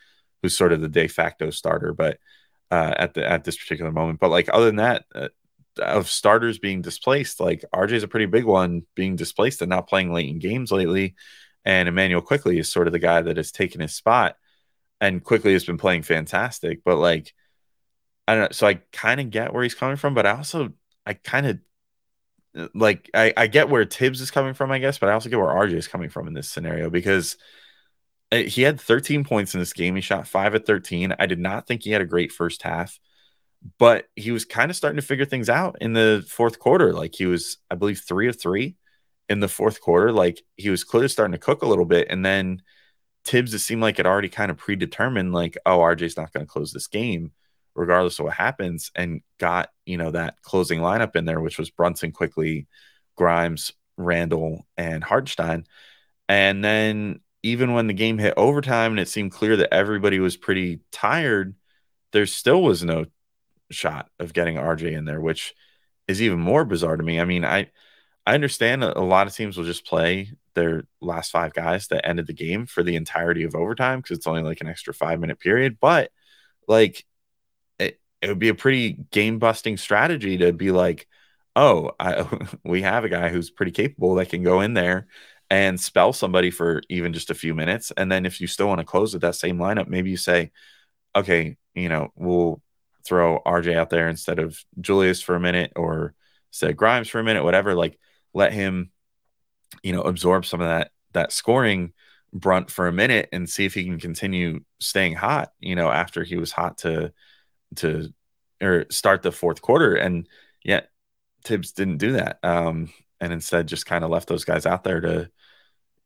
who's 0.43 0.57
sort 0.57 0.73
of 0.73 0.81
the 0.81 0.89
de 0.89 1.07
facto 1.09 1.51
starter, 1.51 1.93
but 1.93 2.19
uh, 2.71 2.95
at 2.97 3.15
the 3.15 3.29
at 3.29 3.45
this 3.45 3.57
particular 3.57 3.93
moment. 3.93 4.19
But 4.21 4.31
like 4.31 4.49
other 4.53 4.67
than 4.67 4.77
that, 4.77 5.05
uh, 5.15 5.29
of 5.79 6.09
starters 6.09 6.59
being 6.59 6.83
displaced, 6.83 7.41
like 7.41 7.65
RJ 7.73 7.93
is 7.93 8.03
a 8.03 8.09
pretty 8.09 8.27
big 8.27 8.45
one 8.45 8.83
being 8.95 9.17
displaced 9.17 9.63
and 9.63 9.71
not 9.71 9.89
playing 9.89 10.13
late 10.13 10.29
in 10.29 10.39
games 10.39 10.73
lately. 10.73 11.15
And 11.65 11.89
Immanuel 11.89 12.23
Quickley 12.23 12.59
is 12.59 12.71
sort 12.71 12.87
of 12.87 12.93
the 12.93 12.99
guy 12.99 13.23
that 13.23 13.37
has 13.37 13.53
taken 13.53 13.81
his 13.81 13.95
spot, 13.95 14.37
and 15.01 15.23
Quickley 15.23 15.53
has 15.53 15.65
been 15.65 15.79
playing 15.79 16.03
fantastic. 16.03 16.83
But 16.85 16.97
like, 16.97 17.33
I 18.27 18.35
don't 18.35 18.43
know. 18.45 18.49
So 18.53 18.67
I 18.67 18.81
kind 18.93 19.21
of 19.21 19.31
get 19.31 19.53
where 19.53 19.63
he's 19.63 19.75
coming 19.75 19.97
from, 19.97 20.15
but 20.15 20.27
I 20.27 20.33
also 20.33 20.73
I 21.07 21.15
kind 21.15 21.47
of 21.47 21.59
like 22.75 23.11
I, 23.15 23.33
I 23.37 23.47
get 23.47 23.69
where 23.69 23.85
Thibs 23.85 24.21
is 24.21 24.31
coming 24.31 24.55
from, 24.55 24.71
I 24.71 24.79
guess, 24.79 24.99
but 24.99 25.09
I 25.09 25.13
also 25.13 25.29
get 25.29 25.39
where 25.39 25.49
RJ 25.49 25.75
is 25.75 25.89
coming 25.89 26.09
from 26.09 26.27
in 26.27 26.35
this 26.35 26.49
scenario 26.49 26.91
because 26.91 27.37
uh, 28.33 28.39
he 28.39 28.63
had 28.63 28.81
13 28.81 29.25
points 29.25 29.55
in 29.55 29.61
this 29.61 29.73
game. 29.73 29.95
He 29.95 30.01
shot 30.01 30.27
five 30.27 30.55
at 30.55 30.67
13. 30.67 31.15
I 31.19 31.27
did 31.27 31.39
not 31.39 31.67
think 31.67 31.83
he 31.83 31.91
had 31.91 32.01
a 32.01 32.07
great 32.07 32.33
first 32.33 32.63
half, 32.63 32.99
but 33.79 34.07
he 34.17 34.31
was 34.31 34.45
kind 34.45 34.71
of 34.71 34.77
starting 34.77 35.01
to 35.01 35.07
figure 35.07 35.25
things 35.25 35.49
out 35.49 35.77
in 35.81 35.93
the 35.93 36.25
fourth 36.29 36.59
quarter. 36.59 36.93
Like 36.93 37.15
he 37.15 37.27
was, 37.27 37.59
I 37.71 37.75
believe, 37.75 38.01
three 38.07 38.29
of 38.29 38.41
three 38.41 38.77
in 39.29 39.41
the 39.41 39.49
fourth 39.49 39.81
quarter. 39.81 40.13
Like 40.13 40.41
he 40.57 40.71
was 40.71 40.85
clearly 40.85 41.09
starting 41.09 41.33
to 41.33 41.39
cook 41.39 41.63
a 41.63 41.69
little 41.69 41.85
bit. 41.85 42.09
And 42.11 42.25
then 42.25 42.63
Thibs, 43.27 43.55
it 43.55 43.59
seemed 43.61 43.83
like 43.83 43.99
it 43.99 44.07
already 44.07 44.29
kind 44.31 44.51
of 44.51 44.57
predetermined, 44.59 45.33
like, 45.35 45.59
oh, 45.67 45.79
RJ's 45.81 46.17
not 46.17 46.33
going 46.33 46.47
to 46.47 46.51
close 46.53 46.73
this 46.73 46.87
game 46.89 47.33
regardless 47.75 48.19
of 48.19 48.25
what 48.25 48.35
happens, 48.35 48.91
and 48.95 49.21
got, 49.39 49.71
you 49.85 49.99
know, 49.99 50.11
that 50.11 50.41
closing 50.43 50.81
lineup 50.81 51.15
in 51.17 51.27
there, 51.27 51.41
which 51.41 51.59
was 51.59 51.71
Brunson 51.71 52.12
Quickley, 52.12 52.67
Grimes, 53.17 53.73
Randle, 53.99 54.67
and 54.77 55.05
Hartenstein 55.05 55.67
And 56.29 56.65
then 56.65 57.21
even 57.43 57.75
when 57.75 57.87
the 57.87 57.95
game 57.95 58.19
hit 58.19 58.35
overtime 58.37 58.93
and 58.93 59.01
it 59.01 59.09
seemed 59.09 59.33
clear 59.33 59.57
that 59.59 59.75
everybody 59.75 60.21
was 60.21 60.37
pretty 60.37 60.81
tired, 60.93 61.55
there 62.12 62.27
still 62.27 62.62
was 62.62 62.85
no 62.85 63.07
shot 63.71 64.11
of 64.21 64.33
getting 64.33 64.57
RJ 64.57 64.93
in 64.93 65.05
there, 65.05 65.21
which 65.21 65.55
is 66.09 66.23
even 66.23 66.41
more 66.41 66.65
bizarre 66.65 66.97
to 66.97 67.03
me. 67.03 67.21
I 67.21 67.25
mean, 67.25 67.45
I 67.45 67.71
I 68.27 68.35
understand 68.35 68.85
a 68.85 69.01
lot 69.01 69.27
of 69.29 69.35
teams 69.35 69.57
will 69.57 69.65
just 69.65 69.87
play 69.87 70.33
their 70.57 70.85
last 71.01 71.31
five 71.31 71.55
guys 71.55 71.87
that 71.88 72.07
ended 72.07 72.27
the 72.27 72.33
game 72.33 72.66
for 72.66 72.83
the 72.83 72.97
entirety 72.97 73.45
of 73.45 73.55
overtime 73.55 74.01
because 74.01 74.19
it's 74.19 74.27
only 74.27 74.42
like 74.42 74.61
an 74.61 74.66
extra 74.66 74.92
five 74.92 75.21
minute 75.21 75.38
period. 75.38 75.79
But 75.81 76.11
like, 76.66 77.05
it, 77.79 78.01
it 78.21 78.29
would 78.29 78.40
be 78.40 78.49
a 78.49 78.55
pretty 78.55 78.99
game 79.12 79.38
busting 79.38 79.77
strategy 79.77 80.38
to 80.38 80.53
be 80.53 80.73
like, 80.73 81.07
oh, 81.55 81.92
I, 82.01 82.27
we 82.64 82.83
have 82.83 83.05
a 83.05 83.09
guy 83.09 83.29
who's 83.29 83.51
pretty 83.51 83.73
capable 83.73 84.16
that 84.16 84.31
can 84.31 84.42
go 84.42 84.61
in 84.61 84.75
there 84.75 85.07
and 85.51 85.81
spell 85.81 86.12
somebody 86.12 86.51
for 86.51 86.83
even 86.88 87.12
just 87.12 87.31
a 87.31 87.35
few 87.35 87.55
minutes. 87.55 87.92
And 87.97 88.11
then 88.11 88.27
if 88.27 88.40
you 88.40 88.49
still 88.49 88.69
want 88.69 88.81
to 88.81 88.85
close 88.85 89.12
with 89.12 89.23
that 89.23 89.37
same 89.37 89.59
lineup, 89.59 89.87
maybe 89.87 90.11
you 90.11 90.16
say, 90.16 90.51
okay, 91.14 91.57
you 91.75 91.88
know, 91.88 92.11
we'll 92.16 92.61
throw 93.07 93.40
RJ 93.47 93.77
out 93.77 93.90
there 93.90 94.09
instead 94.09 94.38
of 94.38 94.59
Julius 94.81 95.23
for 95.23 95.37
a 95.37 95.40
minute 95.40 95.73
or 95.77 96.14
say 96.51 96.73
Grimes 96.73 97.09
for 97.09 97.21
a 97.21 97.25
minute, 97.25 97.45
whatever. 97.45 97.75
Like, 97.75 97.99
let 98.35 98.53
him, 98.53 98.90
you 99.83 99.93
know, 99.93 100.03
absorb 100.03 100.47
some 100.47 100.61
of 100.61 100.67
that 100.67 100.91
that 101.12 101.33
scoring 101.33 101.93
brunt 102.33 102.71
for 102.71 102.87
a 102.89 102.93
minute 102.93 103.29
and 103.33 103.49
see 103.49 103.65
if 103.65 103.75
he 103.75 103.85
can 103.85 103.99
continue 103.99 104.61
staying 104.81 105.15
hot. 105.15 105.53
You 105.61 105.75
know, 105.75 105.91
after 105.91 106.25
he 106.25 106.37
was 106.37 106.53
hot 106.53 106.79
to 106.79 107.12
to 107.77 108.12
or 108.62 108.87
start 108.91 109.23
the 109.23 109.33
fourth 109.33 109.62
quarter, 109.62 109.95
and 109.95 110.29
yet 110.65 110.91
Thibs 111.45 111.73
didn't 111.73 111.99
do 111.99 112.12
that, 112.12 112.39
um, 112.43 112.93
and 113.21 113.33
instead 113.33 113.69
just 113.69 113.87
kind 113.87 114.05
of 114.05 114.11
left 114.11 114.29
those 114.29 114.45
guys 114.45 114.67
out 114.67 114.85
there 114.85 115.01
to 115.01 115.31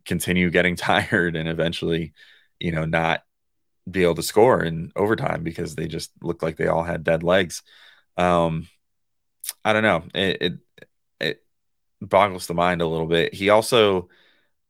continue 0.04 0.50
getting 0.50 0.76
tired 0.76 1.36
and 1.36 1.48
eventually, 1.48 2.12
you 2.58 2.72
know, 2.72 2.84
not 2.84 3.22
be 3.90 4.02
able 4.02 4.14
to 4.14 4.22
score 4.22 4.62
in 4.62 4.92
overtime 4.96 5.42
because 5.42 5.74
they 5.74 5.88
just 5.88 6.10
looked 6.22 6.42
like 6.42 6.56
they 6.56 6.68
all 6.68 6.82
had 6.82 7.04
dead 7.04 7.22
legs. 7.22 7.62
Um, 8.16 8.68
I 9.64 9.72
don't 9.72 9.82
know. 9.82 10.02
It, 10.14 10.42
it, 10.42 10.52
boggles 12.00 12.46
the 12.46 12.54
mind 12.54 12.82
a 12.82 12.86
little 12.86 13.06
bit. 13.06 13.34
He 13.34 13.50
also, 13.50 14.08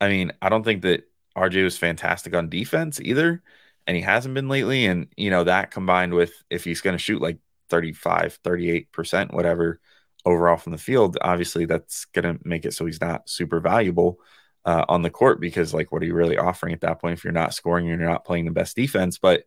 I 0.01 0.09
mean, 0.09 0.33
I 0.43 0.49
don't 0.49 0.65
think 0.65 0.83
that 0.83 1.05
RJ 1.37 1.65
was 1.65 1.79
fantastic 1.79 2.35
on 2.35 2.49
defense 2.49 3.01
either, 3.01 3.43
and 3.87 3.97
he 3.97 4.03
hasn't 4.03 4.35
been 4.35 4.49
lately. 4.49 4.87
And 4.87 5.09
you 5.17 5.31
know 5.31 5.45
that 5.45 5.71
combined 5.71 6.15
with 6.15 6.33
if 6.51 6.65
he's 6.65 6.81
going 6.81 6.95
to 6.95 7.03
shoot 7.03 7.23
like 7.23 7.39
35, 7.71 8.39
38 8.45 8.93
percent, 8.93 9.35
whatever 9.35 9.81
overall 10.25 10.57
from 10.57 10.73
the 10.73 10.79
field, 10.79 11.19
obviously 11.21 11.65
that's 11.67 12.05
going 12.07 12.37
to 12.37 12.41
make 12.47 12.65
it 12.65 12.75
so 12.75 12.85
he's 12.87 13.01
not 13.01 13.29
super 13.29 13.61
valuable 13.61 14.19
uh, 14.65 14.85
on 14.89 15.03
the 15.03 15.11
court 15.11 15.41
because 15.41 15.73
like 15.73 15.91
what 15.91 16.03
are 16.03 16.07
you 16.07 16.15
really 16.15 16.37
offering 16.37 16.73
at 16.75 16.83
that 16.83 17.01
point 17.01 17.15
if 17.15 17.25
you're 17.25 17.33
not 17.33 17.55
scoring 17.55 17.89
and 17.89 18.01
you're 18.01 18.11
not 18.11 18.25
playing 18.25 18.45
the 18.45 18.51
best 18.51 18.77
defense 18.77 19.19
but 19.19 19.45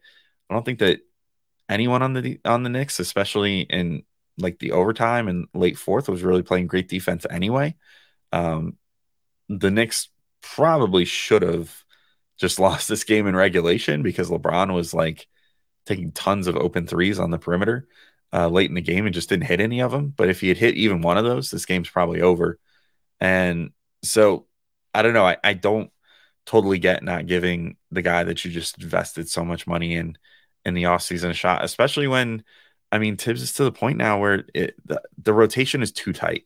i 0.50 0.54
don't 0.54 0.66
think 0.66 0.80
that 0.80 1.00
anyone 1.70 2.02
on 2.02 2.14
the 2.14 2.40
on 2.46 2.64
the 2.64 2.70
Knicks 2.70 3.00
especially 3.00 3.62
in 3.62 4.04
like 4.38 4.60
the 4.60 4.72
overtime 4.72 5.28
and 5.28 5.48
late 5.54 5.78
fourth 5.78 6.10
was 6.10 6.24
really 6.24 6.44
playing 6.44 6.68
great 6.68 6.90
defense 6.90 7.26
anyway 7.30 7.76
um 8.32 8.78
the 9.50 9.72
Knicks 9.72 10.10
probably 10.42 11.06
should 11.06 11.42
have 11.42 11.84
just 12.38 12.60
lost 12.60 12.88
this 12.88 13.04
game 13.04 13.28
in 13.28 13.36
regulation 13.36 14.04
because 14.04 14.30
LeBron 14.30 14.74
was 14.74 14.94
like 14.94 15.28
taking 15.86 16.12
tons 16.12 16.48
of 16.48 16.56
open 16.56 16.88
threes 16.88 17.20
on 17.20 17.32
the 17.32 17.38
perimeter 17.38 17.88
uh, 18.32 18.48
late 18.48 18.70
in 18.70 18.76
the 18.76 18.82
game 18.82 19.06
and 19.06 19.14
just 19.14 19.30
didn't 19.30 19.46
hit 19.46 19.60
any 19.60 19.82
of 19.82 19.92
them. 19.92 20.14
But 20.16 20.30
if 20.30 20.42
he 20.42 20.48
had 20.48 20.58
hit 20.58 20.76
even 20.76 21.02
one 21.02 21.18
of 21.18 21.26
those, 21.26 21.52
this 21.52 21.66
game's 21.66 21.90
probably 21.90 22.22
over. 22.22 22.58
And 23.20 23.72
so 24.02 24.48
I 24.94 25.02
don't 25.02 25.14
know. 25.14 25.26
I, 25.26 25.38
I 25.44 25.54
don't 25.54 25.92
totally 26.46 26.80
get 26.80 27.04
not 27.04 27.26
giving 27.26 27.78
the 27.92 28.02
guy 28.02 28.24
that 28.24 28.44
you 28.44 28.52
just 28.52 28.82
invested 28.82 29.30
so 29.30 29.46
much 29.46 29.68
money 29.68 29.96
in 29.96 30.18
in 30.66 30.74
the 30.74 30.84
offseason 30.84 31.30
a 31.30 31.34
shot, 31.34 31.64
especially 31.64 32.08
when 32.08 32.44
I 32.94 33.00
mean 33.00 33.18
Thibs 33.18 33.42
is 33.42 33.54
to 33.54 33.64
the 33.64 33.72
point 33.72 33.98
now 33.98 34.20
where 34.22 34.46
it 34.54 34.76
the, 34.86 35.02
the 35.18 35.34
rotation 35.34 35.82
is 35.82 35.92
too 35.92 36.14
tight. 36.14 36.46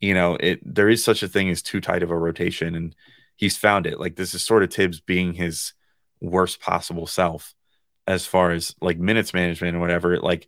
You 0.00 0.14
know, 0.14 0.36
it 0.36 0.60
there 0.64 0.88
is 0.88 1.04
such 1.04 1.22
a 1.24 1.28
thing 1.28 1.50
as 1.50 1.62
too 1.62 1.80
tight 1.80 2.04
of 2.04 2.12
a 2.12 2.16
rotation, 2.16 2.76
and 2.76 2.94
he's 3.36 3.56
found 3.56 3.86
it. 3.86 3.98
Like 3.98 4.14
this 4.14 4.32
is 4.32 4.42
sort 4.42 4.62
of 4.62 4.72
Thibs 4.72 5.00
being 5.00 5.34
his 5.34 5.72
worst 6.20 6.60
possible 6.60 7.08
self 7.08 7.54
as 8.06 8.24
far 8.24 8.52
as 8.52 8.74
like 8.80 8.98
minutes 8.98 9.34
management 9.34 9.74
and 9.74 9.80
whatever. 9.80 10.18
Like, 10.18 10.46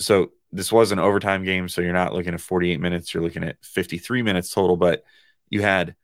so 0.00 0.32
this 0.50 0.72
was 0.72 0.90
an 0.90 0.98
overtime 0.98 1.44
game, 1.44 1.68
so 1.68 1.82
you're 1.82 1.92
not 1.92 2.12
looking 2.12 2.34
at 2.34 2.40
48 2.40 2.80
minutes, 2.80 3.14
you're 3.14 3.22
looking 3.22 3.44
at 3.44 3.64
53 3.64 4.22
minutes 4.22 4.50
total, 4.50 4.76
but 4.76 5.04
you 5.50 5.62
had 5.62 5.94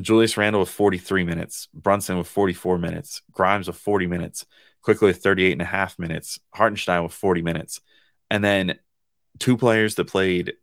Julius 0.00 0.36
Randle 0.36 0.60
with 0.60 0.70
43 0.70 1.24
minutes, 1.24 1.68
Brunson 1.74 2.18
with 2.18 2.28
44 2.28 2.78
minutes, 2.78 3.22
Grimes 3.32 3.66
with 3.66 3.76
40 3.76 4.06
minutes, 4.06 4.46
Quickley 4.82 5.08
with 5.08 5.22
38 5.22 5.52
and 5.52 5.62
a 5.62 5.64
half 5.64 5.98
minutes, 5.98 6.38
Hartenstein 6.54 7.02
with 7.02 7.12
40 7.14 7.42
minutes. 7.42 7.80
And 8.30 8.44
then 8.44 8.78
two 9.38 9.56
players 9.56 9.96
that 9.96 10.06
played 10.06 10.54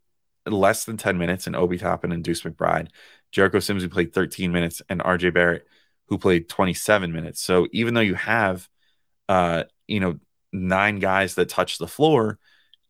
less 0.45 0.85
than 0.85 0.97
10 0.97 1.17
minutes 1.17 1.47
in 1.47 1.55
Obi 1.55 1.77
Toppin 1.77 2.11
and 2.11 2.23
Deuce 2.23 2.41
McBride, 2.41 2.89
Jericho 3.31 3.59
Sims, 3.59 3.83
who 3.83 3.89
played 3.89 4.13
13 4.13 4.51
minutes, 4.51 4.81
and 4.89 5.01
RJ 5.01 5.33
Barrett, 5.33 5.67
who 6.07 6.17
played 6.17 6.47
27 6.47 7.11
minutes. 7.11 7.41
So 7.41 7.67
even 7.73 7.93
though 7.93 8.01
you 8.01 8.15
have, 8.15 8.69
uh, 9.27 9.63
you 9.87 9.99
know, 9.99 10.19
nine 10.53 10.99
guys 10.99 11.35
that 11.35 11.49
touch 11.49 11.77
the 11.77 11.87
floor 11.87 12.39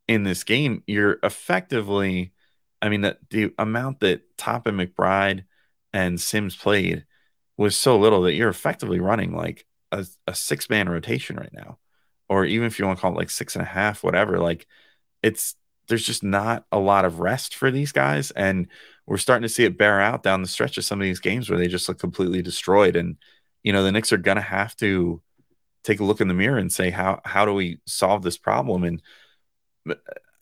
in 0.08 0.24
this 0.24 0.44
game, 0.44 0.84
you're 0.86 1.18
effectively, 1.24 2.34
I 2.82 2.90
mean, 2.90 3.02
that 3.02 3.18
the 3.32 3.54
amount 3.58 4.02
that 4.02 4.38
Toppin 4.38 4.78
McBride– 4.78 5.44
and 5.94 6.20
Sims 6.20 6.56
played 6.56 7.06
was 7.58 7.76
so 7.76 7.98
little 7.98 8.22
that 8.24 8.34
you're 8.34 8.50
effectively 8.50 9.00
running 9.00 9.36
like 9.36 9.66
a, 9.92 10.06
a 10.28 10.36
six 10.36 10.70
man 10.70 10.88
rotation 10.88 11.36
right 11.36 11.54
now. 11.54 11.80
Or 12.30 12.46
even 12.46 12.68
if 12.68 12.78
you 12.78 12.86
want 12.86 12.98
to 12.98 13.02
call 13.02 13.14
it 13.14 13.18
like 13.18 13.30
six 13.30 13.56
and 13.56 13.62
a 13.62 13.68
half, 13.68 14.04
whatever, 14.04 14.40
like 14.40 14.68
it's 15.24 15.56
there's 15.88 16.06
just 16.06 16.24
not 16.24 16.66
a 16.72 16.80
lot 16.80 17.06
of 17.06 17.20
rest 17.20 17.56
for 17.56 17.72
these 17.72 17.92
guys. 17.92 18.32
And 18.32 18.68
we're 19.06 19.18
starting 19.18 19.44
to 19.44 19.50
see 19.50 19.64
it 19.64 19.78
bear 19.78 20.02
out 20.02 20.24
down 20.24 20.42
the 20.42 20.48
stretch 20.48 20.78
of 20.78 20.84
some 20.84 21.00
of 21.00 21.06
these 21.06 21.20
games 21.20 21.50
where 21.50 21.58
they 21.58 21.68
just 21.68 21.88
look 21.88 22.00
completely 22.00 22.42
destroyed. 22.42 22.96
And, 22.96 23.18
you 23.64 23.72
know, 23.72 23.84
the 23.84 23.92
Knicks 23.92 24.12
are 24.12 24.18
gonna 24.18 24.42
have 24.42 24.76
to 24.78 25.22
take 25.84 26.00
a 26.02 26.04
look 26.04 26.20
in 26.20 26.28
the 26.28 26.34
mirror 26.34 26.58
and 26.58 26.72
say, 26.72 26.90
how 26.90 27.22
how 27.24 27.46
do 27.46 27.54
we 27.54 27.80
solve 27.86 28.22
this 28.24 28.38
problem? 28.38 28.84
And 28.84 29.02
uh, 29.90 29.96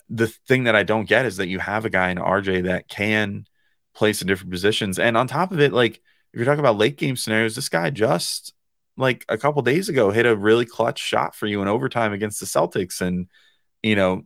the 0.08 0.26
thing 0.26 0.64
that 0.64 0.76
I 0.76 0.82
don't 0.82 1.08
get 1.08 1.26
is 1.26 1.36
that 1.36 1.48
you 1.48 1.58
have 1.60 1.84
a 1.84 1.90
guy 1.90 2.10
in 2.10 2.18
RJ 2.18 2.64
that 2.64 2.88
can 2.88 3.46
place 3.94 4.20
in 4.20 4.28
different 4.28 4.52
positions. 4.52 4.98
And 4.98 5.16
on 5.16 5.26
top 5.26 5.52
of 5.52 5.60
it, 5.60 5.72
like 5.72 5.94
if 6.32 6.38
you're 6.38 6.44
talking 6.44 6.60
about 6.60 6.76
late 6.76 6.96
game 6.96 7.16
scenarios, 7.16 7.54
this 7.54 7.68
guy 7.68 7.90
just 7.90 8.52
like 8.96 9.24
a 9.28 9.38
couple 9.38 9.62
days 9.62 9.88
ago 9.88 10.10
hit 10.10 10.26
a 10.26 10.36
really 10.36 10.64
clutch 10.64 10.98
shot 10.98 11.34
for 11.34 11.46
you 11.46 11.62
in 11.62 11.68
overtime 11.68 12.12
against 12.12 12.40
the 12.40 12.46
Celtics 12.46 13.00
and 13.00 13.28
you 13.82 13.96
know 13.96 14.24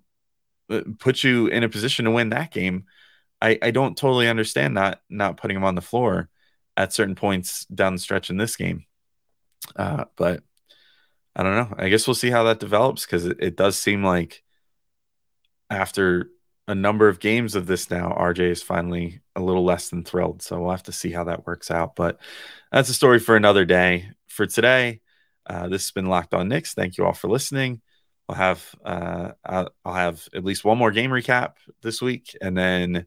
uh, 0.70 0.82
put 0.98 1.24
you 1.24 1.48
in 1.48 1.64
a 1.64 1.68
position 1.68 2.04
to 2.04 2.10
win 2.10 2.30
that 2.30 2.52
game. 2.52 2.84
I, 3.42 3.58
I 3.62 3.70
don't 3.70 3.96
totally 3.96 4.28
understand 4.28 4.74
not 4.74 5.00
not 5.08 5.36
putting 5.36 5.56
him 5.56 5.64
on 5.64 5.74
the 5.74 5.80
floor 5.80 6.28
at 6.76 6.92
certain 6.92 7.14
points 7.14 7.64
down 7.66 7.94
the 7.94 8.00
stretch 8.00 8.30
in 8.30 8.36
this 8.36 8.56
game. 8.56 8.84
Uh, 9.76 10.04
but 10.16 10.42
I 11.34 11.42
don't 11.42 11.56
know. 11.56 11.74
I 11.78 11.88
guess 11.88 12.06
we'll 12.06 12.14
see 12.14 12.30
how 12.30 12.44
that 12.44 12.60
develops 12.60 13.04
because 13.04 13.26
it, 13.26 13.38
it 13.40 13.56
does 13.56 13.78
seem 13.78 14.04
like 14.04 14.42
after 15.68 16.30
a 16.66 16.74
number 16.74 17.08
of 17.08 17.20
games 17.20 17.54
of 17.54 17.66
this 17.66 17.90
now, 17.90 18.10
RJ 18.10 18.50
is 18.50 18.62
finally 18.62 19.20
a 19.34 19.40
little 19.40 19.64
less 19.64 19.90
than 19.90 20.04
thrilled. 20.04 20.42
So 20.42 20.60
we'll 20.60 20.70
have 20.70 20.84
to 20.84 20.92
see 20.92 21.10
how 21.10 21.24
that 21.24 21.46
works 21.46 21.70
out. 21.70 21.96
But 21.96 22.20
that's 22.70 22.88
a 22.88 22.94
story 22.94 23.18
for 23.18 23.36
another 23.36 23.64
day. 23.64 24.10
For 24.40 24.46
today, 24.46 25.02
uh, 25.44 25.68
this 25.68 25.82
has 25.82 25.90
been 25.90 26.06
Locked 26.06 26.32
On 26.32 26.48
Knicks. 26.48 26.72
Thank 26.72 26.96
you 26.96 27.04
all 27.04 27.12
for 27.12 27.28
listening. 27.28 27.82
We'll 28.26 28.38
have 28.38 28.74
uh, 28.82 29.32
I'll, 29.44 29.68
have 29.84 30.26
at 30.34 30.46
least 30.46 30.64
one 30.64 30.78
more 30.78 30.90
game 30.90 31.10
recap 31.10 31.56
this 31.82 32.00
week, 32.00 32.34
and 32.40 32.56
then 32.56 33.06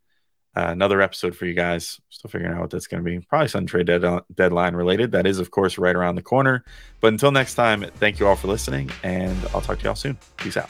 uh, 0.55 0.67
another 0.67 1.01
episode 1.01 1.35
for 1.35 1.47
you 1.47 1.55
guys. 1.55 1.99
Still 2.11 2.29
figuring 2.29 2.53
out 2.53 2.61
what 2.61 2.69
that's 2.69 2.85
going 2.85 3.03
to 3.03 3.09
be. 3.09 3.19
Probably 3.25 3.47
some 3.47 3.65
trade 3.65 3.87
dead- 3.87 4.21
deadline 4.35 4.75
related. 4.75 5.13
That 5.13 5.25
is, 5.25 5.39
of 5.39 5.49
course, 5.49 5.79
right 5.79 5.95
around 5.95 6.17
the 6.17 6.21
corner. 6.21 6.63
But 7.01 7.13
until 7.13 7.31
next 7.31 7.55
time, 7.55 7.83
thank 7.95 8.19
you 8.19 8.27
all 8.27 8.35
for 8.35 8.47
listening, 8.47 8.91
and 9.01 9.35
I'll 9.55 9.61
talk 9.61 9.79
to 9.79 9.85
y'all 9.85 9.95
soon. 9.95 10.19
Peace 10.37 10.55
out. 10.55 10.69